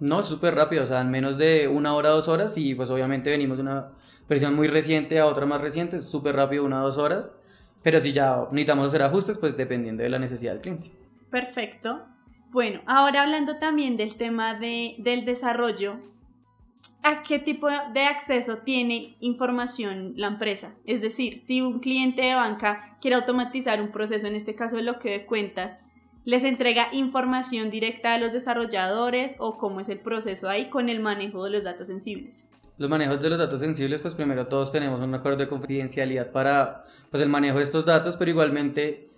No, 0.01 0.21
súper 0.21 0.53
rápido, 0.55 0.83
o 0.83 0.85
sea, 0.85 0.99
en 0.99 1.09
menos 1.09 1.37
de 1.37 1.69
una 1.69 1.95
hora, 1.95 2.09
dos 2.09 2.27
horas, 2.27 2.57
y 2.57 2.75
pues 2.75 2.89
obviamente 2.89 3.29
venimos 3.29 3.57
de 3.57 3.63
una 3.63 3.91
versión 4.27 4.55
muy 4.55 4.67
reciente 4.67 5.19
a 5.19 5.25
otra 5.25 5.45
más 5.45 5.61
reciente, 5.61 5.99
súper 5.99 6.35
rápido, 6.35 6.65
una 6.65 6.81
o 6.81 6.85
dos 6.85 6.97
horas. 6.97 7.35
Pero 7.83 7.99
si 7.99 8.13
ya 8.13 8.47
necesitamos 8.51 8.87
hacer 8.87 9.03
ajustes, 9.03 9.37
pues 9.37 9.57
dependiendo 9.57 10.01
de 10.01 10.09
la 10.09 10.17
necesidad 10.17 10.53
del 10.53 10.61
cliente. 10.61 10.91
Perfecto. 11.29 12.03
Bueno, 12.49 12.81
ahora 12.87 13.21
hablando 13.21 13.57
también 13.57 13.97
del 13.97 14.15
tema 14.15 14.53
de, 14.55 14.95
del 14.99 15.25
desarrollo, 15.25 15.99
¿a 17.03 17.21
qué 17.21 17.37
tipo 17.37 17.67
de 17.69 18.03
acceso 18.03 18.59
tiene 18.59 19.17
información 19.19 20.13
la 20.15 20.27
empresa? 20.27 20.73
Es 20.85 21.01
decir, 21.01 21.37
si 21.37 21.61
un 21.61 21.79
cliente 21.79 22.23
de 22.23 22.33
banca 22.33 22.97
quiere 23.01 23.17
automatizar 23.17 23.81
un 23.81 23.91
proceso, 23.91 24.25
en 24.25 24.35
este 24.35 24.55
caso 24.55 24.81
lo 24.81 24.97
que 24.97 25.11
de 25.11 25.25
cuentas, 25.25 25.83
¿les 26.23 26.43
entrega 26.43 26.87
información 26.91 27.69
directa 27.69 28.13
a 28.13 28.17
los 28.17 28.31
desarrolladores 28.31 29.35
o 29.37 29.57
cómo 29.57 29.79
es 29.79 29.89
el 29.89 29.99
proceso 29.99 30.49
ahí 30.49 30.69
con 30.69 30.89
el 30.89 31.01
manejo 31.01 31.43
de 31.43 31.51
los 31.51 31.65
datos 31.65 31.87
sensibles? 31.87 32.49
Los 32.77 32.89
manejos 32.89 33.21
de 33.21 33.29
los 33.29 33.39
datos 33.39 33.61
sensibles, 33.61 34.01
pues 34.01 34.15
primero 34.15 34.47
todos 34.47 34.73
tenemos 34.73 34.99
un 34.99 35.13
acuerdo 35.13 35.39
de 35.39 35.47
confidencialidad 35.47 36.31
para 36.31 36.85
pues, 37.09 37.23
el 37.23 37.29
manejo 37.29 37.57
de 37.57 37.63
estos 37.63 37.85
datos, 37.85 38.17
pero 38.17 38.31
igualmente 38.31 39.09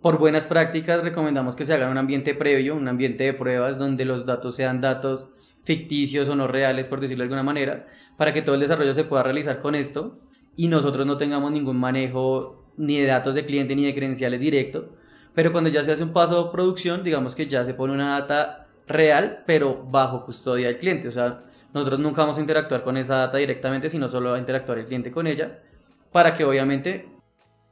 por 0.00 0.18
buenas 0.18 0.46
prácticas 0.46 1.04
recomendamos 1.04 1.54
que 1.54 1.64
se 1.64 1.74
haga 1.74 1.90
un 1.90 1.98
ambiente 1.98 2.34
previo, 2.34 2.74
un 2.74 2.88
ambiente 2.88 3.24
de 3.24 3.34
pruebas 3.34 3.78
donde 3.78 4.06
los 4.06 4.24
datos 4.24 4.56
sean 4.56 4.80
datos 4.80 5.34
ficticios 5.62 6.30
o 6.30 6.36
no 6.36 6.48
reales, 6.48 6.88
por 6.88 7.00
decirlo 7.00 7.22
de 7.22 7.26
alguna 7.26 7.42
manera, 7.42 7.86
para 8.16 8.32
que 8.32 8.40
todo 8.40 8.54
el 8.54 8.62
desarrollo 8.62 8.94
se 8.94 9.04
pueda 9.04 9.22
realizar 9.22 9.60
con 9.60 9.74
esto 9.74 10.18
y 10.56 10.68
nosotros 10.68 11.06
no 11.06 11.18
tengamos 11.18 11.52
ningún 11.52 11.78
manejo 11.78 12.64
ni 12.78 12.98
de 12.98 13.06
datos 13.08 13.34
de 13.34 13.44
cliente 13.44 13.76
ni 13.76 13.84
de 13.84 13.94
credenciales 13.94 14.40
directo. 14.40 14.96
Pero 15.34 15.52
cuando 15.52 15.68
ya 15.68 15.82
se 15.82 15.92
hace 15.92 16.02
un 16.02 16.14
paso 16.14 16.44
de 16.44 16.50
producción, 16.50 17.04
digamos 17.04 17.34
que 17.34 17.46
ya 17.46 17.62
se 17.62 17.74
pone 17.74 17.92
una 17.92 18.18
data 18.18 18.68
real, 18.86 19.44
pero 19.46 19.84
bajo 19.84 20.24
custodia 20.24 20.68
del 20.68 20.78
cliente. 20.78 21.08
O 21.08 21.10
sea, 21.10 21.44
nosotros 21.72 22.00
nunca 22.00 22.22
vamos 22.22 22.38
a 22.38 22.40
interactuar 22.40 22.84
con 22.84 22.96
esa 22.96 23.16
data 23.16 23.38
directamente, 23.38 23.88
sino 23.88 24.08
solo 24.08 24.30
va 24.30 24.36
a 24.36 24.40
interactuar 24.40 24.78
el 24.78 24.86
cliente 24.86 25.10
con 25.10 25.26
ella, 25.26 25.62
para 26.10 26.34
que 26.34 26.44
obviamente 26.44 27.08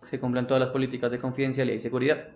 se 0.03 0.19
cumplan 0.19 0.47
todas 0.47 0.61
las 0.61 0.71
políticas 0.71 1.11
de 1.11 1.19
confidencialidad 1.19 1.77
y 1.77 1.81
seguridad. 1.81 2.29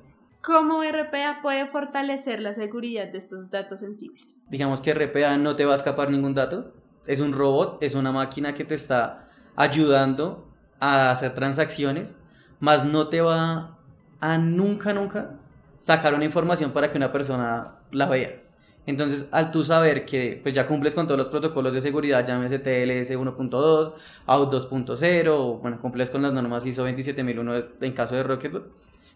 ¿Cómo 0.43 0.83
RPA 0.83 1.41
puede 1.41 1.67
fortalecer 1.67 2.41
la 2.41 2.53
seguridad 2.53 3.09
de 3.09 3.17
estos 3.17 3.51
datos 3.51 3.81
sensibles? 3.81 4.45
Digamos 4.51 4.83
que 4.83 4.93
RPA 4.93 5.39
no 5.39 5.57
te 5.57 5.65
va 5.65 5.73
a 5.73 5.77
escapar 5.77 6.11
ningún 6.11 6.35
dato. 6.35 6.75
Es 7.07 7.21
un 7.21 7.33
robot, 7.33 7.83
es 7.83 7.95
una 7.95 8.13
máquina 8.13 8.53
que 8.53 8.65
te 8.65 8.75
está 8.75 9.29
ayudando 9.57 10.47
a 10.81 11.11
hacer 11.11 11.35
transacciones, 11.35 12.19
más 12.61 12.85
no 12.85 13.09
te 13.09 13.23
va 13.23 13.79
a 14.21 14.37
nunca, 14.37 14.93
nunca 14.93 15.39
sacar 15.79 16.13
una 16.13 16.27
información 16.27 16.73
para 16.73 16.91
que 16.91 16.99
una 16.99 17.11
persona 17.11 17.79
la 17.91 18.07
vea. 18.07 18.44
Entonces, 18.87 19.29
al 19.33 19.51
tú 19.51 19.63
saber 19.63 20.05
que 20.05 20.39
pues 20.43 20.55
ya 20.55 20.67
cumples 20.67 20.95
con 20.95 21.07
todos 21.07 21.19
los 21.19 21.29
protocolos 21.29 21.73
de 21.73 21.81
seguridad, 21.81 22.27
llámese 22.27 22.59
TLS 22.59 23.13
1.2, 23.13 23.93
AUT 24.27 24.53
2.0, 24.53 25.61
bueno, 25.61 25.81
cumples 25.81 26.11
con 26.11 26.23
las 26.23 26.33
normas 26.33 26.67
ISO 26.67 26.83
27001 26.85 27.55
en 27.81 27.93
caso 27.93 28.15
de 28.15 28.23
Rocketbot, 28.23 28.71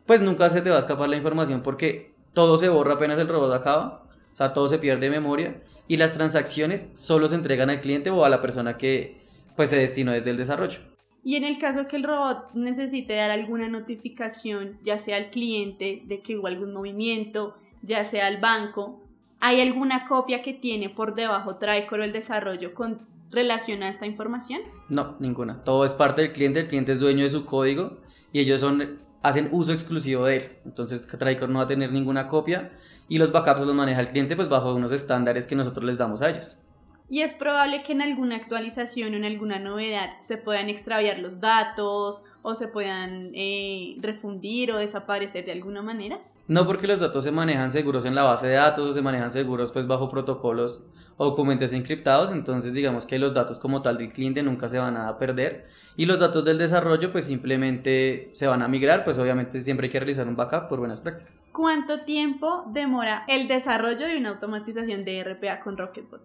pues 0.06 0.22
nunca 0.22 0.48
se 0.48 0.62
te 0.62 0.70
va 0.70 0.76
a 0.76 0.78
escapar 0.80 1.08
la 1.08 1.16
información 1.16 1.62
porque 1.62 2.14
todo 2.32 2.56
se 2.56 2.68
borra 2.70 2.94
apenas 2.94 3.18
el 3.18 3.28
robot 3.28 3.52
acaba, 3.52 4.04
o 4.32 4.36
sea, 4.36 4.52
todo 4.54 4.68
se 4.68 4.78
pierde 4.78 5.06
de 5.06 5.10
memoria 5.10 5.62
y 5.86 5.98
las 5.98 6.12
transacciones 6.12 6.88
solo 6.94 7.28
se 7.28 7.34
entregan 7.34 7.68
al 7.68 7.80
cliente 7.80 8.10
o 8.10 8.24
a 8.24 8.28
la 8.28 8.40
persona 8.40 8.78
que 8.78 9.20
pues 9.54 9.70
se 9.70 9.76
destinó 9.76 10.12
desde 10.12 10.30
el 10.30 10.36
desarrollo. 10.36 10.80
Y 11.24 11.36
en 11.36 11.44
el 11.44 11.58
caso 11.58 11.88
que 11.88 11.96
el 11.96 12.04
robot 12.04 12.54
necesite 12.54 13.14
dar 13.16 13.30
alguna 13.30 13.68
notificación, 13.68 14.78
ya 14.82 14.96
sea 14.96 15.16
al 15.16 15.30
cliente 15.30 16.02
de 16.06 16.22
que 16.22 16.38
hubo 16.38 16.46
algún 16.46 16.72
movimiento, 16.72 17.56
ya 17.82 18.04
sea 18.04 18.28
al 18.28 18.38
banco, 18.38 19.02
¿Hay 19.40 19.60
alguna 19.60 20.06
copia 20.08 20.42
que 20.42 20.52
tiene 20.52 20.88
por 20.88 21.14
debajo 21.14 21.56
Tricor 21.56 22.00
el 22.00 22.12
desarrollo 22.12 22.74
con 22.74 23.06
relación 23.30 23.82
a 23.82 23.88
esta 23.88 24.06
información? 24.06 24.62
No, 24.88 25.16
ninguna. 25.20 25.62
Todo 25.62 25.84
es 25.84 25.94
parte 25.94 26.22
del 26.22 26.32
cliente, 26.32 26.60
el 26.60 26.68
cliente 26.68 26.92
es 26.92 27.00
dueño 27.00 27.24
de 27.24 27.30
su 27.30 27.46
código 27.46 27.98
y 28.32 28.40
ellos 28.40 28.60
son, 28.60 28.98
hacen 29.22 29.48
uso 29.52 29.72
exclusivo 29.72 30.26
de 30.26 30.36
él. 30.38 30.42
Entonces 30.64 31.06
Tricor 31.06 31.48
no 31.48 31.58
va 31.58 31.64
a 31.64 31.68
tener 31.68 31.92
ninguna 31.92 32.28
copia 32.28 32.72
y 33.08 33.18
los 33.18 33.30
backups 33.30 33.62
los 33.62 33.74
maneja 33.74 34.00
el 34.00 34.08
cliente 34.08 34.34
pues 34.34 34.48
bajo 34.48 34.74
unos 34.74 34.92
estándares 34.92 35.46
que 35.46 35.54
nosotros 35.54 35.84
les 35.84 35.98
damos 35.98 36.20
a 36.20 36.30
ellos. 36.30 36.62
Y 37.10 37.22
es 37.22 37.32
probable 37.32 37.82
que 37.82 37.92
en 37.92 38.02
alguna 38.02 38.36
actualización 38.36 39.14
o 39.14 39.16
en 39.16 39.24
alguna 39.24 39.58
novedad 39.58 40.10
se 40.20 40.36
puedan 40.36 40.68
extraviar 40.68 41.18
los 41.18 41.40
datos 41.40 42.24
o 42.42 42.54
se 42.54 42.68
puedan 42.68 43.30
eh, 43.34 43.96
refundir 44.00 44.72
o 44.72 44.78
desaparecer 44.78 45.46
de 45.46 45.52
alguna 45.52 45.80
manera. 45.80 46.18
No 46.48 46.66
porque 46.66 46.86
los 46.86 46.98
datos 46.98 47.24
se 47.24 47.30
manejan 47.30 47.70
seguros 47.70 48.06
en 48.06 48.14
la 48.14 48.22
base 48.22 48.46
de 48.46 48.54
datos 48.54 48.86
o 48.86 48.92
se 48.92 49.02
manejan 49.02 49.30
seguros 49.30 49.70
pues 49.70 49.86
bajo 49.86 50.08
protocolos 50.08 50.86
o 51.18 51.26
documentos 51.26 51.74
encriptados, 51.74 52.32
entonces 52.32 52.72
digamos 52.72 53.04
que 53.04 53.18
los 53.18 53.34
datos 53.34 53.58
como 53.58 53.82
tal 53.82 53.98
del 53.98 54.12
cliente 54.12 54.42
nunca 54.42 54.68
se 54.70 54.78
van 54.78 54.96
a 54.96 55.18
perder 55.18 55.66
y 55.96 56.06
los 56.06 56.18
datos 56.18 56.46
del 56.46 56.56
desarrollo 56.56 57.12
pues 57.12 57.26
simplemente 57.26 58.30
se 58.32 58.46
van 58.46 58.62
a 58.62 58.68
migrar, 58.68 59.04
pues 59.04 59.18
obviamente 59.18 59.60
siempre 59.60 59.88
hay 59.88 59.90
que 59.90 60.00
realizar 60.00 60.26
un 60.26 60.36
backup 60.36 60.68
por 60.68 60.78
buenas 60.78 61.02
prácticas. 61.02 61.42
¿Cuánto 61.52 62.00
tiempo 62.00 62.64
demora 62.72 63.24
el 63.28 63.46
desarrollo 63.46 64.06
de 64.06 64.16
una 64.16 64.30
automatización 64.30 65.04
de 65.04 65.22
RPA 65.24 65.60
con 65.60 65.76
Rocketbot? 65.76 66.22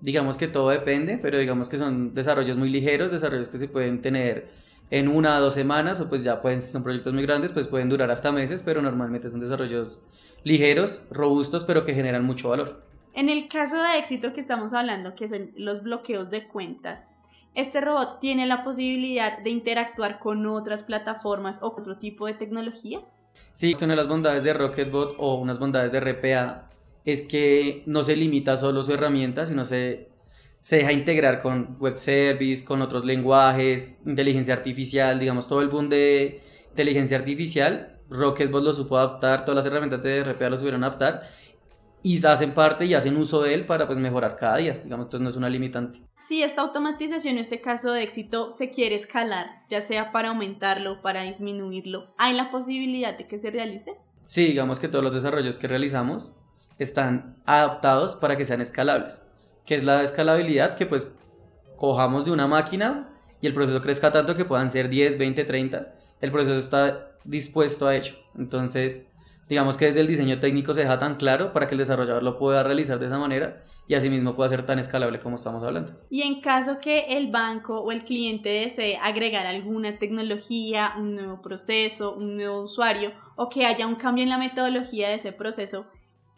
Digamos 0.00 0.36
que 0.36 0.48
todo 0.48 0.70
depende, 0.70 1.16
pero 1.18 1.38
digamos 1.38 1.68
que 1.68 1.78
son 1.78 2.12
desarrollos 2.12 2.56
muy 2.56 2.70
ligeros, 2.70 3.12
desarrollos 3.12 3.48
que 3.48 3.58
se 3.58 3.68
pueden 3.68 4.02
tener 4.02 4.48
en 4.90 5.08
una 5.08 5.38
o 5.38 5.40
dos 5.40 5.54
semanas 5.54 6.00
o 6.00 6.08
pues 6.08 6.24
ya 6.24 6.42
pueden, 6.42 6.60
si 6.60 6.72
son 6.72 6.82
proyectos 6.82 7.12
muy 7.12 7.22
grandes, 7.22 7.52
pues 7.52 7.66
pueden 7.66 7.88
durar 7.88 8.10
hasta 8.10 8.32
meses, 8.32 8.62
pero 8.62 8.82
normalmente 8.82 9.30
son 9.30 9.40
desarrollos 9.40 10.00
ligeros, 10.42 11.02
robustos, 11.10 11.64
pero 11.64 11.84
que 11.84 11.94
generan 11.94 12.24
mucho 12.24 12.50
valor. 12.50 12.82
En 13.14 13.28
el 13.28 13.48
caso 13.48 13.76
de 13.76 13.98
éxito 13.98 14.32
que 14.32 14.40
estamos 14.40 14.72
hablando, 14.72 15.14
que 15.14 15.28
son 15.28 15.52
los 15.56 15.82
bloqueos 15.82 16.30
de 16.30 16.46
cuentas, 16.46 17.10
¿este 17.54 17.80
robot 17.80 18.20
tiene 18.20 18.46
la 18.46 18.62
posibilidad 18.62 19.38
de 19.38 19.50
interactuar 19.50 20.18
con 20.18 20.46
otras 20.46 20.82
plataformas 20.82 21.62
o 21.62 21.74
otro 21.76 21.98
tipo 21.98 22.26
de 22.26 22.34
tecnologías? 22.34 23.24
Sí, 23.52 23.74
una 23.78 23.88
de 23.88 23.96
las 23.96 24.08
bondades 24.08 24.44
de 24.44 24.52
Rocketbot 24.52 25.16
o 25.18 25.36
unas 25.36 25.58
bondades 25.58 25.92
de 25.92 26.00
RPA 26.00 26.70
es 27.04 27.22
que 27.22 27.82
no 27.86 28.02
se 28.02 28.16
limita 28.16 28.56
solo 28.56 28.82
su 28.82 28.92
herramienta, 28.92 29.46
sino 29.46 29.64
se, 29.64 30.09
se 30.60 30.76
deja 30.76 30.92
integrar 30.92 31.42
con 31.42 31.76
web 31.78 31.96
service, 31.96 32.64
con 32.64 32.82
otros 32.82 33.04
lenguajes, 33.04 33.98
inteligencia 34.06 34.54
artificial, 34.54 35.18
digamos, 35.18 35.48
todo 35.48 35.62
el 35.62 35.68
boom 35.68 35.88
de 35.88 36.42
inteligencia 36.68 37.16
artificial. 37.16 37.98
Rocketbot 38.10 38.62
lo 38.62 38.72
supo 38.72 38.98
adaptar, 38.98 39.44
todas 39.44 39.56
las 39.56 39.66
herramientas 39.66 40.02
de 40.02 40.24
RPA 40.24 40.50
lo 40.50 40.56
supieron 40.56 40.84
adaptar 40.84 41.22
y 42.02 42.24
hacen 42.24 42.52
parte 42.52 42.86
y 42.86 42.94
hacen 42.94 43.16
uso 43.16 43.42
de 43.42 43.54
él 43.54 43.66
para 43.66 43.86
pues 43.86 43.98
mejorar 43.98 44.36
cada 44.36 44.56
día, 44.56 44.80
digamos, 44.82 45.06
entonces 45.06 45.20
no 45.22 45.28
es 45.28 45.36
una 45.36 45.48
limitante. 45.48 46.00
Si 46.18 46.42
esta 46.42 46.62
automatización, 46.62 47.34
en 47.34 47.40
este 47.40 47.60
caso 47.60 47.92
de 47.92 48.02
éxito, 48.02 48.50
se 48.50 48.70
quiere 48.70 48.94
escalar, 48.94 49.64
ya 49.68 49.80
sea 49.80 50.12
para 50.12 50.28
aumentarlo, 50.28 51.02
para 51.02 51.22
disminuirlo, 51.22 52.14
¿hay 52.18 52.34
la 52.34 52.50
posibilidad 52.50 53.16
de 53.16 53.26
que 53.26 53.38
se 53.38 53.50
realice? 53.50 53.92
Sí, 54.20 54.46
digamos 54.46 54.78
que 54.78 54.88
todos 54.88 55.04
los 55.04 55.14
desarrollos 55.14 55.58
que 55.58 55.68
realizamos 55.68 56.34
están 56.78 57.36
adaptados 57.44 58.16
para 58.16 58.36
que 58.36 58.44
sean 58.44 58.60
escalables, 58.60 59.24
que 59.70 59.76
es 59.76 59.84
la 59.84 60.02
escalabilidad 60.02 60.74
que 60.74 60.84
pues 60.84 61.12
cojamos 61.76 62.24
de 62.24 62.32
una 62.32 62.48
máquina 62.48 63.08
y 63.40 63.46
el 63.46 63.54
proceso 63.54 63.80
crezca 63.80 64.10
tanto 64.10 64.34
que 64.34 64.44
puedan 64.44 64.68
ser 64.68 64.88
10, 64.88 65.16
20, 65.16 65.44
30, 65.44 65.94
el 66.20 66.32
proceso 66.32 66.58
está 66.58 67.12
dispuesto 67.22 67.86
a 67.86 67.94
ello, 67.94 68.14
entonces 68.36 69.02
digamos 69.48 69.76
que 69.76 69.84
desde 69.84 70.00
el 70.00 70.08
diseño 70.08 70.40
técnico 70.40 70.74
se 70.74 70.80
deja 70.80 70.98
tan 70.98 71.14
claro 71.14 71.52
para 71.52 71.68
que 71.68 71.74
el 71.74 71.78
desarrollador 71.78 72.24
lo 72.24 72.36
pueda 72.36 72.64
realizar 72.64 72.98
de 72.98 73.06
esa 73.06 73.18
manera 73.18 73.62
y 73.86 73.94
asimismo 73.94 74.34
pueda 74.34 74.48
ser 74.48 74.66
tan 74.66 74.80
escalable 74.80 75.20
como 75.20 75.36
estamos 75.36 75.62
hablando. 75.62 75.92
Y 76.10 76.22
en 76.22 76.40
caso 76.40 76.78
que 76.80 77.16
el 77.16 77.30
banco 77.30 77.80
o 77.80 77.92
el 77.92 78.02
cliente 78.02 78.48
desee 78.48 78.96
agregar 79.00 79.46
alguna 79.46 80.00
tecnología, 80.00 80.94
un 80.98 81.14
nuevo 81.14 81.42
proceso, 81.42 82.16
un 82.16 82.36
nuevo 82.36 82.62
usuario 82.62 83.12
o 83.36 83.48
que 83.48 83.66
haya 83.66 83.86
un 83.86 83.94
cambio 83.94 84.24
en 84.24 84.30
la 84.30 84.38
metodología 84.38 85.10
de 85.10 85.14
ese 85.14 85.30
proceso, 85.30 85.86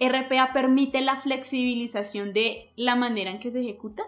¿RPA 0.09 0.53
permite 0.53 1.01
la 1.01 1.17
flexibilización 1.17 2.33
de 2.33 2.71
la 2.77 2.97
manera 2.97 3.31
en 3.31 3.39
que 3.39 3.51
se 3.51 3.61
ejecuta? 3.61 4.03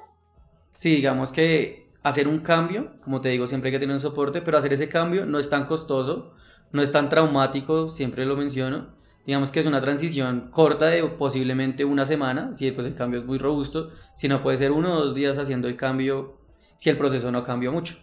Sí, 0.73 0.97
digamos 0.97 1.33
que 1.33 1.89
hacer 2.03 2.29
un 2.29 2.41
cambio, 2.41 2.93
como 3.03 3.21
te 3.21 3.29
digo, 3.31 3.47
siempre 3.47 3.69
hay 3.69 3.73
que 3.73 3.81
tener 3.81 3.95
un 3.95 4.01
soporte, 4.01 4.43
pero 4.43 4.59
hacer 4.59 4.73
ese 4.73 4.89
cambio 4.89 5.25
no 5.27 5.39
es 5.39 5.49
tan 5.51 5.67
costoso 5.67 6.35
no 6.75 6.83
es 6.83 6.91
tan 6.91 7.09
traumático, 7.09 7.89
siempre 7.89 8.27
lo 8.27 8.37
menciono. 8.37 8.89
Digamos 9.25 9.53
que 9.53 9.61
es 9.61 9.67
una 9.67 9.81
transición 9.81 10.51
corta 10.51 10.87
de 10.87 11.05
posiblemente 11.05 11.85
una 11.85 12.05
semana, 12.05 12.53
si 12.53 12.69
pues 12.73 12.85
el 12.89 12.97
cambio 12.97 13.21
es 13.21 13.27
muy 13.27 13.39
robusto, 13.39 13.93
si 14.17 14.27
no 14.27 14.43
puede 14.43 14.59
ser 14.59 14.73
uno 14.73 14.93
o 14.93 14.97
dos 14.97 15.15
días 15.15 15.39
haciendo 15.39 15.69
el 15.69 15.77
cambio 15.77 16.37
si 16.77 16.91
el 16.91 16.99
proceso 16.99 17.31
no 17.31 17.45
cambió 17.45 17.71
mucho. 17.71 17.97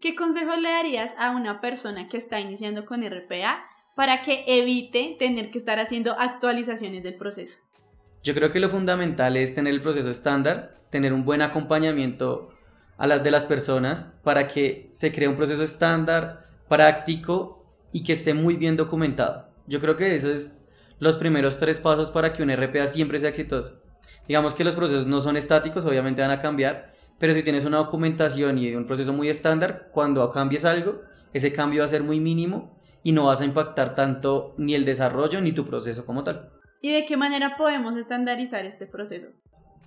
¿Qué 0.00 0.16
consejo 0.16 0.56
le 0.56 0.70
darías 0.70 1.14
a 1.18 1.32
una 1.32 1.60
persona 1.60 2.08
que 2.08 2.16
está 2.16 2.40
iniciando 2.40 2.86
con 2.86 3.02
RPA 3.02 3.66
para 3.94 4.22
que 4.22 4.44
evite 4.46 5.16
tener 5.18 5.50
que 5.50 5.58
estar 5.58 5.78
haciendo 5.78 6.18
actualizaciones 6.18 7.02
del 7.02 7.14
proceso? 7.14 7.58
Yo 8.22 8.34
creo 8.34 8.50
que 8.50 8.60
lo 8.60 8.70
fundamental 8.70 9.36
es 9.36 9.54
tener 9.54 9.74
el 9.74 9.82
proceso 9.82 10.10
estándar, 10.10 10.78
tener 10.90 11.12
un 11.12 11.24
buen 11.24 11.42
acompañamiento 11.42 12.50
a 12.96 13.06
las 13.06 13.22
de 13.22 13.30
las 13.30 13.46
personas 13.46 14.14
para 14.22 14.48
que 14.48 14.88
se 14.92 15.12
cree 15.12 15.28
un 15.28 15.36
proceso 15.36 15.62
estándar, 15.62 16.48
práctico 16.68 17.64
y 17.92 18.02
que 18.02 18.12
esté 18.12 18.34
muy 18.34 18.56
bien 18.56 18.76
documentado. 18.76 19.48
Yo 19.66 19.80
creo 19.80 19.96
que 19.96 20.14
esos 20.14 20.30
es 20.30 20.64
los 20.98 21.16
primeros 21.16 21.58
tres 21.58 21.80
pasos 21.80 22.10
para 22.10 22.32
que 22.32 22.42
un 22.42 22.50
RPA 22.50 22.86
siempre 22.86 23.18
sea 23.18 23.28
exitoso. 23.28 23.82
Digamos 24.26 24.54
que 24.54 24.64
los 24.64 24.74
procesos 24.74 25.06
no 25.06 25.20
son 25.20 25.36
estáticos, 25.36 25.84
obviamente 25.84 26.22
van 26.22 26.30
a 26.30 26.40
cambiar, 26.40 26.94
pero 27.18 27.34
si 27.34 27.42
tienes 27.42 27.64
una 27.64 27.78
documentación 27.78 28.58
y 28.58 28.74
un 28.74 28.86
proceso 28.86 29.12
muy 29.12 29.28
estándar, 29.28 29.90
cuando 29.92 30.30
cambies 30.30 30.64
algo, 30.64 31.02
ese 31.32 31.52
cambio 31.52 31.80
va 31.80 31.84
a 31.84 31.88
ser 31.88 32.02
muy 32.02 32.20
mínimo 32.20 32.74
y 33.04 33.12
no 33.12 33.26
vas 33.26 33.40
a 33.40 33.44
impactar 33.44 33.94
tanto 33.94 34.54
ni 34.58 34.74
el 34.74 34.84
desarrollo 34.84 35.40
ni 35.40 35.52
tu 35.52 35.64
proceso 35.64 36.04
como 36.04 36.24
tal. 36.24 36.50
¿Y 36.80 36.90
de 36.90 37.04
qué 37.04 37.16
manera 37.16 37.56
podemos 37.56 37.96
estandarizar 37.96 38.66
este 38.66 38.86
proceso? 38.86 39.28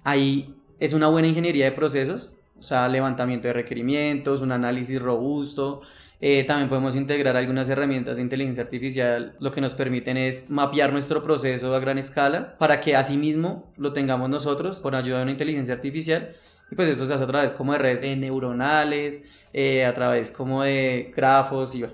Ahí 0.06 0.56
es 0.80 0.94
una 0.94 1.08
buena 1.08 1.28
ingeniería 1.28 1.66
de 1.66 1.74
procesos, 1.74 2.40
o 2.58 2.64
sea, 2.64 2.88
levantamiento 2.88 3.48
de 3.48 3.54
requerimientos, 3.54 4.42
un 4.42 4.54
análisis 4.54 5.02
robusto, 5.02 5.82
eh, 6.20 6.44
también 6.46 6.70
podemos 6.70 6.96
integrar 6.96 7.38
algunas 7.38 7.70
herramientas 7.70 8.16
de 8.16 8.24
inteligencia 8.24 8.64
artificial, 8.64 9.36
lo 9.40 9.52
que 9.52 9.62
nos 9.62 9.76
permiten 9.76 10.18
es 10.18 10.50
mapear 10.50 10.92
nuestro 10.92 11.22
proceso 11.22 11.76
a 11.76 11.80
gran 11.80 12.00
escala 12.00 12.58
para 12.58 12.82
que 12.82 12.96
asimismo 12.96 13.72
lo 13.78 13.94
tengamos 13.94 14.30
nosotros 14.30 14.82
con 14.82 14.96
ayuda 14.96 15.18
de 15.18 15.24
una 15.24 15.32
inteligencia 15.32 15.76
artificial. 15.76 16.36
Y 16.72 16.76
pues 16.76 16.90
eso 16.90 17.06
se 17.06 17.14
hace 17.14 17.24
a 17.24 17.28
través 17.28 17.54
como 17.54 17.74
de 17.74 17.80
redes 17.80 18.18
neuronales, 18.18 19.24
eh, 19.54 19.86
a 19.86 19.94
través 19.94 20.32
como 20.32 20.64
de 20.64 21.14
grafos 21.16 21.76
y 21.76 21.86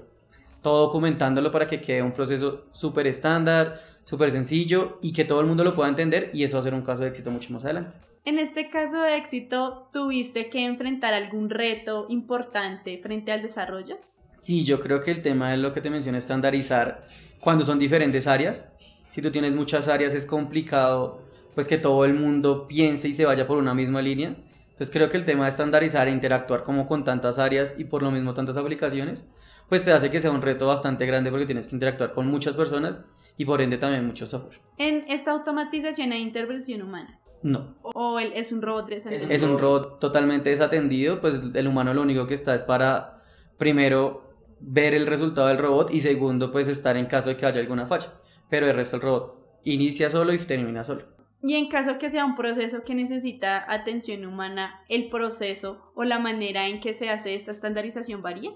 todo 0.64 0.88
documentándolo 0.88 1.52
para 1.52 1.68
que 1.68 1.80
quede 1.80 2.02
un 2.02 2.14
proceso 2.14 2.66
súper 2.72 3.06
estándar, 3.06 3.80
súper 4.06 4.32
sencillo 4.32 4.98
y 5.04 5.14
que 5.14 5.26
todo 5.26 5.42
el 5.42 5.46
mundo 5.46 5.64
lo 5.64 5.76
pueda 5.76 5.90
entender 5.90 6.32
y 6.34 6.44
eso 6.44 6.58
va 6.58 6.62
a 6.62 6.64
ser 6.64 6.74
un 6.74 6.82
caso 6.82 7.04
de 7.04 7.10
éxito 7.10 7.30
mucho 7.30 7.54
más 7.54 7.64
adelante. 7.66 7.98
En 8.26 8.40
este 8.40 8.70
caso 8.70 9.02
de 9.02 9.18
éxito, 9.18 9.90
¿tuviste 9.94 10.50
que 10.50 10.64
enfrentar 10.64 11.14
algún 11.14 11.50
reto 11.52 12.08
importante 12.10 12.98
frente 13.04 13.32
al 13.32 13.42
desarrollo? 13.42 14.00
Sí, 14.34 14.64
yo 14.64 14.80
creo 14.80 15.02
que 15.02 15.12
el 15.12 15.22
tema 15.22 15.52
de 15.52 15.58
lo 15.58 15.74
que 15.74 15.82
te 15.82 15.92
mencioné, 15.92 16.18
estandarizar 16.18 17.06
cuando 17.40 17.64
son 17.64 17.78
diferentes 17.78 18.26
áreas. 18.26 18.72
Si 19.10 19.22
tú 19.22 19.30
tienes 19.30 19.54
muchas 19.54 19.88
áreas 19.88 20.16
es 20.16 20.26
complicado 20.26 21.22
pues 21.54 21.68
que 21.68 21.78
todo 21.78 22.06
el 22.06 22.14
mundo 22.14 22.68
piense 22.68 23.08
y 23.08 23.14
se 23.14 23.26
vaya 23.26 23.48
por 23.48 23.58
una 23.58 23.74
misma 23.74 24.02
línea. 24.02 24.36
Entonces 24.74 24.90
creo 24.90 25.10
que 25.10 25.18
el 25.18 25.26
tema 25.26 25.44
de 25.44 25.50
estandarizar 25.50 26.08
e 26.08 26.12
interactuar 26.12 26.64
como 26.64 26.88
con 26.88 27.04
tantas 27.04 27.38
áreas 27.38 27.76
y 27.78 27.84
por 27.84 28.02
lo 28.02 28.10
mismo 28.10 28.34
tantas 28.34 28.58
aplicaciones, 28.58 29.30
pues 29.74 29.86
te 29.86 29.92
hace 29.92 30.12
que 30.12 30.20
sea 30.20 30.30
un 30.30 30.44
reto 30.44 30.68
bastante 30.68 31.08
grande 31.08 31.32
porque 31.32 31.48
tienes 31.48 31.68
que 31.68 31.76
interactuar 31.76 32.14
con 32.14 32.28
muchas 32.28 32.56
personas 32.56 33.04
y 33.38 33.46
por 33.46 33.60
ende 33.60 33.80
también 33.80 34.06
mucho 34.06 34.28
software. 34.28 34.62
En 34.78 35.04
esta 35.08 35.32
automatización 35.32 36.12
hay 36.12 36.22
intervención 36.22 36.84
humana. 36.84 37.20
No. 37.42 37.76
¿O 37.82 38.20
él 38.20 38.34
es 38.36 38.52
un 38.52 38.62
robot 38.62 38.88
desatendido? 38.88 39.32
Es 39.32 39.42
un 39.42 39.58
robot 39.58 40.00
totalmente 40.00 40.52
desatendido, 40.52 41.20
pues 41.22 41.42
el 41.56 41.68
humano 41.68 41.92
lo 41.96 42.04
único 42.04 42.28
que 42.28 42.36
está 42.36 42.54
es 42.54 42.62
para 42.62 43.24
primero 43.58 44.36
ver 44.60 44.94
el 44.94 45.08
resultado 45.08 45.48
del 45.48 45.58
robot 45.58 45.92
y 45.92 46.02
segundo 46.02 46.52
pues 46.52 46.68
estar 46.68 46.96
en 46.96 47.08
caso 47.08 47.30
de 47.30 47.38
que 47.38 47.48
haya 47.48 47.60
alguna 47.60 47.88
falla. 47.88 48.14
Pero 48.52 48.68
el 48.68 48.76
resto 48.76 48.98
del 48.98 49.08
robot 49.08 49.60
inicia 49.64 50.12
solo 50.12 50.36
y 50.36 50.38
termina 50.38 50.84
solo. 50.84 51.02
Y 51.42 51.56
en 51.56 51.68
caso 51.68 51.98
que 51.98 52.12
sea 52.12 52.26
un 52.26 52.36
proceso 52.36 52.84
que 52.84 52.94
necesita 52.94 53.66
atención 53.74 54.24
humana, 54.24 54.84
¿el 54.88 55.10
proceso 55.10 55.92
o 55.96 56.04
la 56.04 56.20
manera 56.20 56.68
en 56.68 56.80
que 56.80 56.94
se 56.94 57.10
hace 57.10 57.34
esta 57.34 57.50
estandarización 57.50 58.22
varía? 58.22 58.52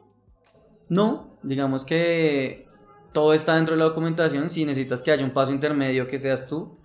No, 0.90 1.38
digamos 1.44 1.86
que 1.86 2.68
todo 3.14 3.34
está 3.34 3.56
dentro 3.56 3.76
de 3.76 3.80
la 3.80 3.86
documentación. 3.86 4.50
Si 4.50 4.66
necesitas 4.66 5.02
que 5.02 5.12
haya 5.12 5.26
un 5.26 5.32
paso 5.32 5.52
intermedio 5.52 6.08
que 6.08 6.18
seas 6.18 6.48
tú, 6.48 6.78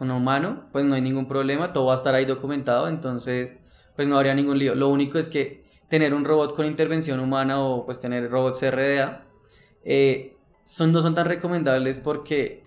un 0.00 0.10
humano, 0.10 0.68
pues 0.72 0.84
no 0.84 0.94
hay 0.94 1.00
ningún 1.00 1.26
problema, 1.26 1.72
todo 1.72 1.86
va 1.86 1.94
a 1.94 1.96
estar 1.96 2.14
ahí 2.14 2.24
documentado, 2.24 2.88
entonces 2.88 3.56
pues 3.96 4.06
no 4.06 4.16
habría 4.16 4.34
ningún 4.34 4.58
lío. 4.58 4.74
Lo 4.74 4.88
único 4.88 5.18
es 5.18 5.28
que 5.28 5.64
tener 5.88 6.14
un 6.14 6.24
robot 6.24 6.54
con 6.54 6.66
intervención 6.66 7.18
humana 7.20 7.60
o 7.60 7.84
pues 7.84 8.00
tener 8.00 8.30
robots 8.30 8.62
RDA 8.62 9.24
eh, 9.84 10.36
son, 10.62 10.92
no 10.92 11.00
son 11.00 11.14
tan 11.14 11.26
recomendables 11.26 11.98
porque 11.98 12.64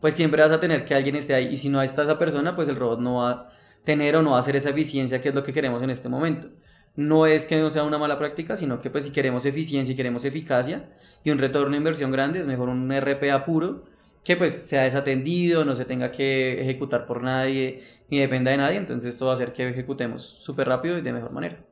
pues 0.00 0.14
siempre 0.14 0.42
vas 0.42 0.50
a 0.50 0.60
tener 0.60 0.84
que 0.84 0.94
alguien 0.94 1.16
esté 1.16 1.34
ahí 1.34 1.46
y 1.46 1.56
si 1.56 1.68
no 1.68 1.80
está 1.80 2.02
esa 2.02 2.18
persona 2.18 2.54
pues 2.56 2.68
el 2.68 2.76
robot 2.76 3.00
no 3.00 3.16
va 3.16 3.30
a 3.30 3.48
tener 3.84 4.16
o 4.16 4.22
no 4.22 4.32
va 4.32 4.36
a 4.36 4.40
hacer 4.40 4.56
esa 4.56 4.70
eficiencia 4.70 5.20
que 5.20 5.28
es 5.30 5.34
lo 5.34 5.42
que 5.42 5.52
queremos 5.52 5.82
en 5.82 5.90
este 5.90 6.08
momento. 6.08 6.48
No 6.96 7.26
es 7.26 7.44
que 7.46 7.56
no 7.56 7.70
sea 7.70 7.82
una 7.84 7.98
mala 7.98 8.18
práctica, 8.18 8.56
sino 8.56 8.78
que 8.78 8.90
pues 8.90 9.04
si 9.04 9.10
queremos 9.10 9.46
eficiencia 9.46 9.92
y 9.92 9.96
queremos 9.96 10.24
eficacia 10.24 10.90
y 11.24 11.30
un 11.30 11.38
retorno 11.38 11.72
de 11.72 11.78
inversión 11.78 12.12
grande 12.12 12.38
es 12.38 12.46
mejor 12.46 12.68
un 12.68 12.90
RPA 12.90 13.44
puro 13.44 13.84
que 14.22 14.36
pues 14.36 14.52
sea 14.52 14.84
desatendido, 14.84 15.64
no 15.64 15.74
se 15.74 15.84
tenga 15.84 16.10
que 16.10 16.62
ejecutar 16.62 17.06
por 17.06 17.22
nadie 17.22 17.82
ni 18.08 18.18
dependa 18.18 18.50
de 18.52 18.56
nadie, 18.56 18.76
entonces 18.78 19.12
esto 19.12 19.26
va 19.26 19.32
a 19.32 19.34
hacer 19.34 19.52
que 19.52 19.68
ejecutemos 19.68 20.22
súper 20.22 20.68
rápido 20.68 20.96
y 20.96 21.02
de 21.02 21.12
mejor 21.12 21.32
manera. 21.32 21.66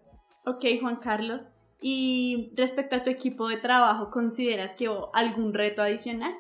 Ok, 0.45 0.65
Juan 0.81 0.97
Carlos. 0.97 1.55
Y 1.81 2.53
respecto 2.57 2.97
a 2.97 3.03
tu 3.03 3.11
equipo 3.11 3.49
de 3.49 3.57
trabajo, 3.57 4.11
¿consideras 4.11 4.75
que 4.75 4.89
hubo 4.89 5.15
algún 5.15 5.55
reto 5.55 5.83
adicional? 5.83 6.35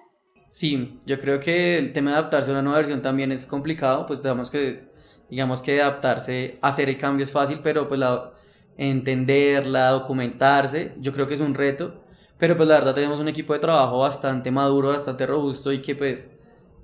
Sí, 0.46 1.00
yo 1.06 1.18
creo 1.18 1.40
que 1.40 1.78
el 1.78 1.92
tema 1.92 2.10
de 2.10 2.18
adaptarse 2.18 2.50
a 2.50 2.52
una 2.52 2.62
nueva 2.62 2.78
versión 2.78 3.00
también 3.00 3.32
es 3.32 3.46
complicado, 3.46 4.06
pues 4.06 4.22
digamos 4.22 4.50
que 4.50 4.92
Digamos 5.32 5.62
que 5.62 5.80
adaptarse, 5.80 6.58
hacer 6.60 6.90
el 6.90 6.98
cambio 6.98 7.24
es 7.24 7.32
fácil, 7.32 7.60
pero 7.62 7.88
pues 7.88 7.98
la, 7.98 8.34
entenderla, 8.76 9.90
documentarse, 9.90 10.94
yo 10.98 11.12
creo 11.12 11.26
que 11.26 11.34
es 11.34 11.40
un 11.40 11.54
reto, 11.54 12.02
pero 12.38 12.56
pues 12.56 12.68
la 12.68 12.76
verdad 12.76 12.94
tenemos 12.94 13.20
un 13.20 13.28
equipo 13.28 13.52
de 13.52 13.60
trabajo 13.60 13.98
bastante 13.98 14.50
maduro, 14.50 14.88
bastante 14.88 15.26
robusto 15.26 15.72
y 15.72 15.82
que 15.82 15.94
pues 15.94 16.32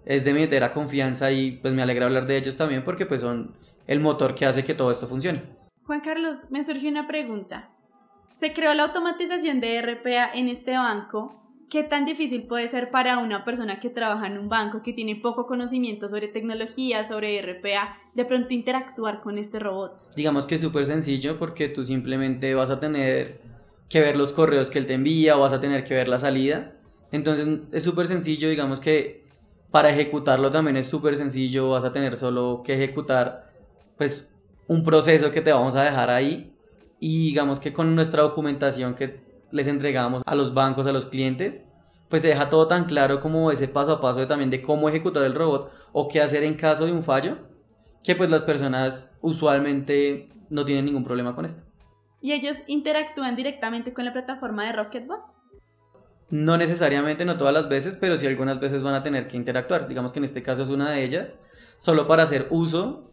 es 0.04 0.24
de 0.24 0.32
meter 0.32 0.64
a 0.64 0.72
confianza 0.72 1.30
y 1.32 1.52
pues 1.52 1.74
me 1.74 1.82
alegra 1.82 2.06
hablar 2.06 2.26
de 2.26 2.36
ellos 2.36 2.56
también 2.56 2.84
porque 2.84 3.06
pues 3.06 3.20
son 3.22 3.54
el 3.86 4.00
motor 4.00 4.34
que 4.34 4.46
hace 4.46 4.64
que 4.64 4.74
todo 4.74 4.90
esto 4.90 5.06
funcione. 5.06 5.42
Juan 5.84 6.00
Carlos, 6.00 6.50
me 6.50 6.62
surgió 6.62 6.90
una 6.90 7.06
pregunta. 7.06 7.70
Se 8.34 8.52
creó 8.52 8.72
la 8.74 8.84
automatización 8.84 9.60
de 9.60 9.82
RPA 9.82 10.30
en 10.32 10.48
este 10.48 10.76
banco 10.76 11.47
¿Qué 11.70 11.84
tan 11.84 12.06
difícil 12.06 12.44
puede 12.44 12.66
ser 12.66 12.90
para 12.90 13.18
una 13.18 13.44
persona 13.44 13.78
que 13.78 13.90
trabaja 13.90 14.26
en 14.26 14.38
un 14.38 14.48
banco, 14.48 14.82
que 14.82 14.94
tiene 14.94 15.16
poco 15.16 15.46
conocimiento 15.46 16.08
sobre 16.08 16.28
tecnología, 16.28 17.04
sobre 17.04 17.42
RPA, 17.42 17.98
de 18.14 18.24
pronto 18.24 18.54
interactuar 18.54 19.20
con 19.20 19.36
este 19.36 19.58
robot? 19.58 20.14
Digamos 20.16 20.46
que 20.46 20.54
es 20.54 20.62
súper 20.62 20.86
sencillo 20.86 21.38
porque 21.38 21.68
tú 21.68 21.84
simplemente 21.84 22.54
vas 22.54 22.70
a 22.70 22.80
tener 22.80 23.42
que 23.90 24.00
ver 24.00 24.16
los 24.16 24.32
correos 24.32 24.70
que 24.70 24.78
él 24.78 24.86
te 24.86 24.94
envía 24.94 25.36
o 25.36 25.40
vas 25.40 25.52
a 25.52 25.60
tener 25.60 25.84
que 25.84 25.92
ver 25.92 26.08
la 26.08 26.16
salida. 26.16 26.74
Entonces 27.12 27.46
es 27.70 27.82
súper 27.82 28.06
sencillo, 28.06 28.48
digamos 28.48 28.80
que 28.80 29.26
para 29.70 29.90
ejecutarlo 29.90 30.50
también 30.50 30.78
es 30.78 30.86
súper 30.86 31.16
sencillo, 31.16 31.68
vas 31.68 31.84
a 31.84 31.92
tener 31.92 32.16
solo 32.16 32.62
que 32.64 32.74
ejecutar 32.74 33.52
pues 33.98 34.30
un 34.68 34.84
proceso 34.84 35.30
que 35.30 35.42
te 35.42 35.52
vamos 35.52 35.76
a 35.76 35.82
dejar 35.82 36.08
ahí 36.08 36.54
y 36.98 37.26
digamos 37.26 37.60
que 37.60 37.74
con 37.74 37.94
nuestra 37.94 38.22
documentación 38.22 38.94
que 38.94 39.27
les 39.50 39.68
entregamos 39.68 40.22
a 40.26 40.34
los 40.34 40.54
bancos, 40.54 40.86
a 40.86 40.92
los 40.92 41.06
clientes, 41.06 41.64
pues 42.08 42.22
se 42.22 42.28
deja 42.28 42.50
todo 42.50 42.68
tan 42.68 42.84
claro 42.84 43.20
como 43.20 43.50
ese 43.50 43.68
paso 43.68 43.92
a 43.92 44.00
paso 44.00 44.20
de 44.20 44.26
también 44.26 44.50
de 44.50 44.62
cómo 44.62 44.88
ejecutar 44.88 45.24
el 45.24 45.34
robot 45.34 45.70
o 45.92 46.08
qué 46.08 46.20
hacer 46.20 46.42
en 46.42 46.54
caso 46.54 46.86
de 46.86 46.92
un 46.92 47.02
fallo, 47.02 47.38
que 48.02 48.14
pues 48.14 48.30
las 48.30 48.44
personas 48.44 49.12
usualmente 49.20 50.30
no 50.48 50.64
tienen 50.64 50.86
ningún 50.86 51.04
problema 51.04 51.34
con 51.34 51.44
esto. 51.44 51.64
¿Y 52.20 52.32
ellos 52.32 52.64
interactúan 52.66 53.36
directamente 53.36 53.92
con 53.92 54.04
la 54.04 54.12
plataforma 54.12 54.66
de 54.66 54.72
Rocketbot? 54.72 55.22
No 56.30 56.56
necesariamente, 56.56 57.24
no 57.24 57.36
todas 57.36 57.54
las 57.54 57.68
veces, 57.68 57.96
pero 57.96 58.16
sí 58.16 58.26
algunas 58.26 58.60
veces 58.60 58.82
van 58.82 58.94
a 58.94 59.02
tener 59.02 59.28
que 59.28 59.36
interactuar. 59.36 59.88
Digamos 59.88 60.12
que 60.12 60.18
en 60.18 60.24
este 60.24 60.42
caso 60.42 60.62
es 60.62 60.68
una 60.68 60.90
de 60.90 61.04
ellas, 61.04 61.28
solo 61.78 62.06
para 62.06 62.24
hacer 62.24 62.48
uso 62.50 63.10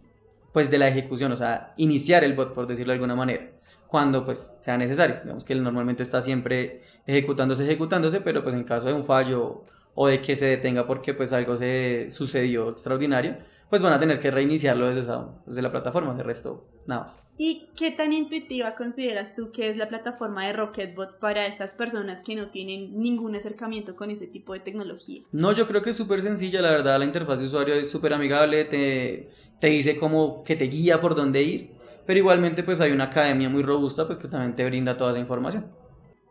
pues 0.55 0.71
de 0.71 0.77
la 0.77 0.87
ejecución, 0.87 1.33
o 1.33 1.35
sea, 1.35 1.73
iniciar 1.75 2.23
el 2.23 2.33
bot 2.33 2.53
por 2.53 2.65
decirlo 2.65 2.91
de 2.91 2.93
alguna 2.93 3.13
manera 3.13 3.51
cuando 3.87 4.23
pues 4.23 4.55
sea 4.61 4.77
necesario. 4.77 5.17
Digamos 5.21 5.43
que 5.43 5.51
él 5.51 5.61
normalmente 5.61 6.01
está 6.01 6.21
siempre 6.21 6.81
ejecutándose, 7.05 7.65
ejecutándose, 7.65 8.21
pero 8.21 8.41
pues 8.41 8.55
en 8.55 8.63
caso 8.63 8.87
de 8.87 8.93
un 8.93 9.03
fallo 9.03 9.65
o 9.95 10.07
de 10.07 10.21
que 10.21 10.37
se 10.37 10.45
detenga 10.45 10.87
porque 10.87 11.13
pues 11.13 11.33
algo 11.33 11.57
se 11.57 12.07
sucedió 12.09 12.69
extraordinario, 12.69 13.35
pues 13.69 13.81
van 13.81 13.93
a 13.93 13.99
tener 13.99 14.19
que 14.19 14.31
reiniciarlo 14.31 14.87
desde, 14.87 15.11
desde 15.45 15.61
la 15.61 15.71
plataforma, 15.71 16.13
de 16.13 16.23
resto 16.23 16.67
nada 16.87 17.01
más. 17.01 17.23
¿Y 17.37 17.69
qué 17.75 17.91
tan 17.91 18.13
intuitiva 18.13 18.75
consideras 18.75 19.35
tú 19.35 19.51
que 19.51 19.69
es 19.69 19.77
la 19.77 19.87
plataforma 19.87 20.45
de 20.45 20.53
Rocketbot 20.53 21.19
para 21.19 21.45
estas 21.47 21.73
personas 21.73 22.21
que 22.21 22.35
no 22.35 22.49
tienen 22.49 22.97
ningún 22.97 23.35
acercamiento 23.35 23.95
con 23.95 24.11
este 24.11 24.27
tipo 24.27 24.53
de 24.53 24.59
tecnología? 24.59 25.23
No, 25.31 25.51
yo 25.51 25.67
creo 25.67 25.81
que 25.81 25.89
es 25.89 25.95
súper 25.95 26.21
sencilla, 26.21 26.61
la 26.61 26.71
verdad, 26.71 26.99
la 26.99 27.05
interfaz 27.05 27.39
de 27.39 27.45
usuario 27.45 27.73
es 27.73 27.89
súper 27.89 28.13
amigable, 28.13 28.65
te, 28.65 29.29
te 29.59 29.67
dice 29.67 29.97
cómo 29.97 30.43
que 30.43 30.55
te 30.55 30.65
guía 30.65 31.01
por 31.01 31.15
dónde 31.15 31.41
ir 31.41 31.75
pero 32.05 32.19
igualmente 32.19 32.63
pues 32.63 32.81
hay 32.81 32.91
una 32.91 33.05
academia 33.05 33.49
muy 33.49 33.63
robusta 33.63 34.05
pues 34.05 34.17
que 34.17 34.27
también 34.27 34.55
te 34.55 34.65
brinda 34.65 34.97
toda 34.97 35.11
esa 35.11 35.19
información. 35.19 35.65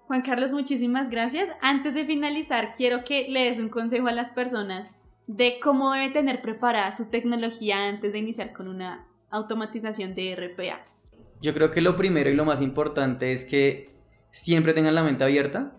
Juan 0.07 0.23
Carlos, 0.23 0.53
muchísimas 0.53 1.09
gracias. 1.09 1.51
Antes 1.63 1.95
de 1.95 2.05
finalizar, 2.05 2.73
quiero 2.77 3.05
que 3.05 3.27
le 3.29 3.45
des 3.45 3.59
un 3.59 3.71
consejo 3.71 4.07
a 4.07 4.13
las 4.13 4.33
personas 4.33 4.97
de 5.27 5.59
cómo 5.61 5.93
debe 5.93 6.11
tener 6.11 6.43
preparada 6.43 6.93
su 6.93 7.11
tecnología 7.11 7.89
antes 7.89 8.13
de 8.13 8.19
iniciar 8.19 8.53
con 8.53 8.69
una 8.69 9.07
automatización 9.31 10.15
de 10.15 10.37
RPA. 10.37 10.87
Yo 11.41 11.55
creo 11.55 11.71
que 11.71 11.81
lo 11.81 11.97
primero 11.97 12.31
y 12.31 12.35
lo 12.35 12.45
más 12.45 12.61
importante 12.61 13.33
es 13.33 13.45
que 13.45 13.95
siempre 14.31 14.73
tengan 14.73 14.95
la 14.95 15.03
mente 15.03 15.25
abierta 15.25 15.77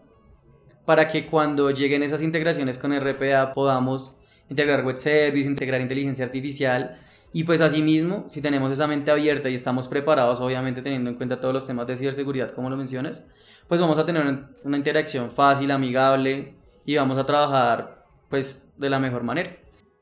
para 0.85 1.07
que 1.07 1.25
cuando 1.25 1.71
lleguen 1.71 2.03
esas 2.03 2.21
integraciones 2.21 2.77
con 2.77 2.97
RPA 2.97 3.53
podamos 3.53 4.17
integrar 4.49 4.85
web 4.85 4.97
service, 4.97 5.47
integrar 5.47 5.81
inteligencia 5.81 6.25
artificial 6.25 6.99
y 7.33 7.43
pues 7.43 7.59
asimismo, 7.61 8.25
si 8.29 8.41
tenemos 8.41 8.71
esa 8.71 8.87
mente 8.87 9.11
abierta 9.11 9.49
y 9.49 9.55
estamos 9.55 9.87
preparados, 9.87 10.39
obviamente 10.39 10.81
teniendo 10.81 11.09
en 11.09 11.17
cuenta 11.17 11.41
todos 11.41 11.53
los 11.53 11.67
temas 11.67 11.87
de 11.87 11.95
ciberseguridad 11.95 12.51
como 12.51 12.69
lo 12.69 12.77
mencionas, 12.77 13.27
pues 13.67 13.81
vamos 13.81 13.97
a 13.97 14.05
tener 14.05 14.45
una 14.63 14.77
interacción 14.77 15.31
fácil, 15.31 15.71
amigable 15.71 16.55
y 16.85 16.95
vamos 16.95 17.17
a 17.17 17.25
trabajar 17.25 17.94
pues 18.29 18.73
de 18.77 18.89
la 18.89 18.99
mejor 18.99 19.23
manera. 19.23 19.57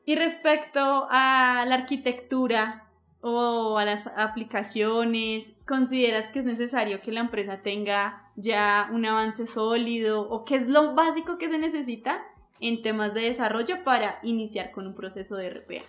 Y 0.06 0.16
respecto 0.16 1.08
a 1.10 1.66
la 1.68 1.76
arquitectura 1.76 2.90
o 3.22 3.78
a 3.78 3.86
las 3.86 4.08
aplicaciones, 4.08 5.56
¿consideras 5.66 6.30
que 6.30 6.40
es 6.40 6.46
necesario 6.46 7.02
que 7.02 7.12
la 7.12 7.22
empresa 7.22 7.62
tenga 7.62 8.32
ya 8.36 8.90
un 8.92 9.06
avance 9.06 9.46
sólido 9.46 10.28
o 10.30 10.44
qué 10.44 10.56
es 10.56 10.68
lo 10.68 10.94
básico 10.94 11.38
que 11.38 11.50
se 11.50 11.58
necesita 11.58 12.22
en 12.60 12.82
temas 12.82 13.14
de 13.14 13.22
desarrollo 13.22 13.84
para 13.84 14.20
iniciar 14.24 14.72
con 14.72 14.88
un 14.88 14.96
proceso 14.96 15.36
de 15.38 15.50
RPA? 15.50 15.84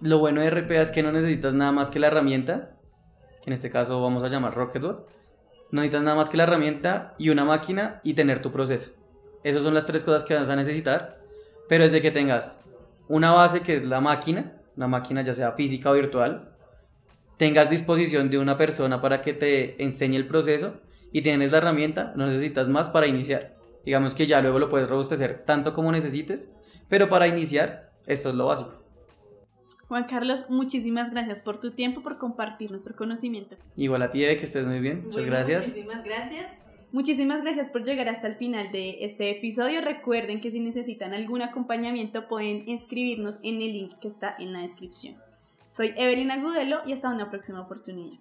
lo 0.00 0.18
bueno 0.18 0.40
de 0.40 0.50
RPA 0.50 0.80
es 0.80 0.90
que 0.90 1.02
no 1.02 1.12
necesitas 1.12 1.54
nada 1.54 1.72
más 1.72 1.90
que 1.90 1.98
la 1.98 2.06
herramienta, 2.06 2.76
que 3.42 3.50
en 3.50 3.54
este 3.54 3.70
caso 3.70 4.00
vamos 4.00 4.22
a 4.22 4.28
llamar 4.28 4.54
Rocketbot. 4.54 5.08
No 5.70 5.80
necesitas 5.82 6.02
nada 6.02 6.16
más 6.16 6.28
que 6.28 6.36
la 6.36 6.44
herramienta 6.44 7.14
y 7.18 7.30
una 7.30 7.44
máquina 7.44 8.00
y 8.04 8.14
tener 8.14 8.40
tu 8.40 8.52
proceso. 8.52 8.92
Esas 9.42 9.62
son 9.62 9.74
las 9.74 9.86
tres 9.86 10.04
cosas 10.04 10.24
que 10.24 10.34
vas 10.34 10.48
a 10.48 10.56
necesitar. 10.56 11.20
Pero 11.68 11.84
es 11.84 11.92
de 11.92 12.00
que 12.00 12.10
tengas 12.10 12.60
una 13.08 13.32
base 13.32 13.60
que 13.60 13.74
es 13.74 13.84
la 13.84 14.00
máquina, 14.00 14.60
una 14.76 14.88
máquina 14.88 15.22
ya 15.22 15.34
sea 15.34 15.52
física 15.52 15.90
o 15.90 15.94
virtual, 15.94 16.54
tengas 17.36 17.70
disposición 17.70 18.30
de 18.30 18.38
una 18.38 18.58
persona 18.58 19.00
para 19.00 19.22
que 19.22 19.32
te 19.32 19.82
enseñe 19.82 20.16
el 20.16 20.26
proceso 20.26 20.80
y 21.12 21.22
tienes 21.22 21.52
la 21.52 21.58
herramienta, 21.58 22.12
no 22.16 22.26
necesitas 22.26 22.68
más 22.68 22.90
para 22.90 23.06
iniciar. 23.06 23.56
Digamos 23.84 24.14
que 24.14 24.26
ya 24.26 24.42
luego 24.42 24.58
lo 24.58 24.68
puedes 24.68 24.88
robustecer 24.88 25.44
tanto 25.46 25.72
como 25.72 25.90
necesites, 25.92 26.52
pero 26.88 27.08
para 27.08 27.26
iniciar 27.26 27.92
esto 28.06 28.30
es 28.30 28.34
lo 28.34 28.46
básico. 28.46 28.74
Juan 29.88 30.04
Carlos, 30.04 30.50
muchísimas 30.50 31.10
gracias 31.10 31.40
por 31.40 31.60
tu 31.60 31.70
tiempo, 31.70 32.02
por 32.02 32.18
compartir 32.18 32.70
nuestro 32.70 32.94
conocimiento. 32.94 33.56
Igual 33.74 34.02
a 34.02 34.10
ti, 34.10 34.22
Eve, 34.22 34.36
que 34.36 34.44
estés 34.44 34.66
muy 34.66 34.80
bien. 34.80 35.04
Muchas 35.04 35.24
gracias. 35.24 35.66
Muchísimas 35.68 36.04
gracias. 36.04 36.67
Muchísimas 36.90 37.42
gracias 37.42 37.68
por 37.68 37.84
llegar 37.84 38.08
hasta 38.08 38.28
el 38.28 38.36
final 38.36 38.72
de 38.72 39.04
este 39.04 39.28
episodio. 39.30 39.82
Recuerden 39.82 40.40
que 40.40 40.50
si 40.50 40.58
necesitan 40.58 41.12
algún 41.12 41.42
acompañamiento 41.42 42.28
pueden 42.28 42.64
escribirnos 42.66 43.40
en 43.42 43.56
el 43.60 43.72
link 43.74 43.98
que 44.00 44.08
está 44.08 44.34
en 44.38 44.54
la 44.54 44.60
descripción. 44.60 45.16
Soy 45.68 45.92
Evelyn 45.98 46.30
Agudelo 46.30 46.80
y 46.86 46.92
hasta 46.92 47.10
una 47.10 47.28
próxima 47.28 47.60
oportunidad. 47.60 48.18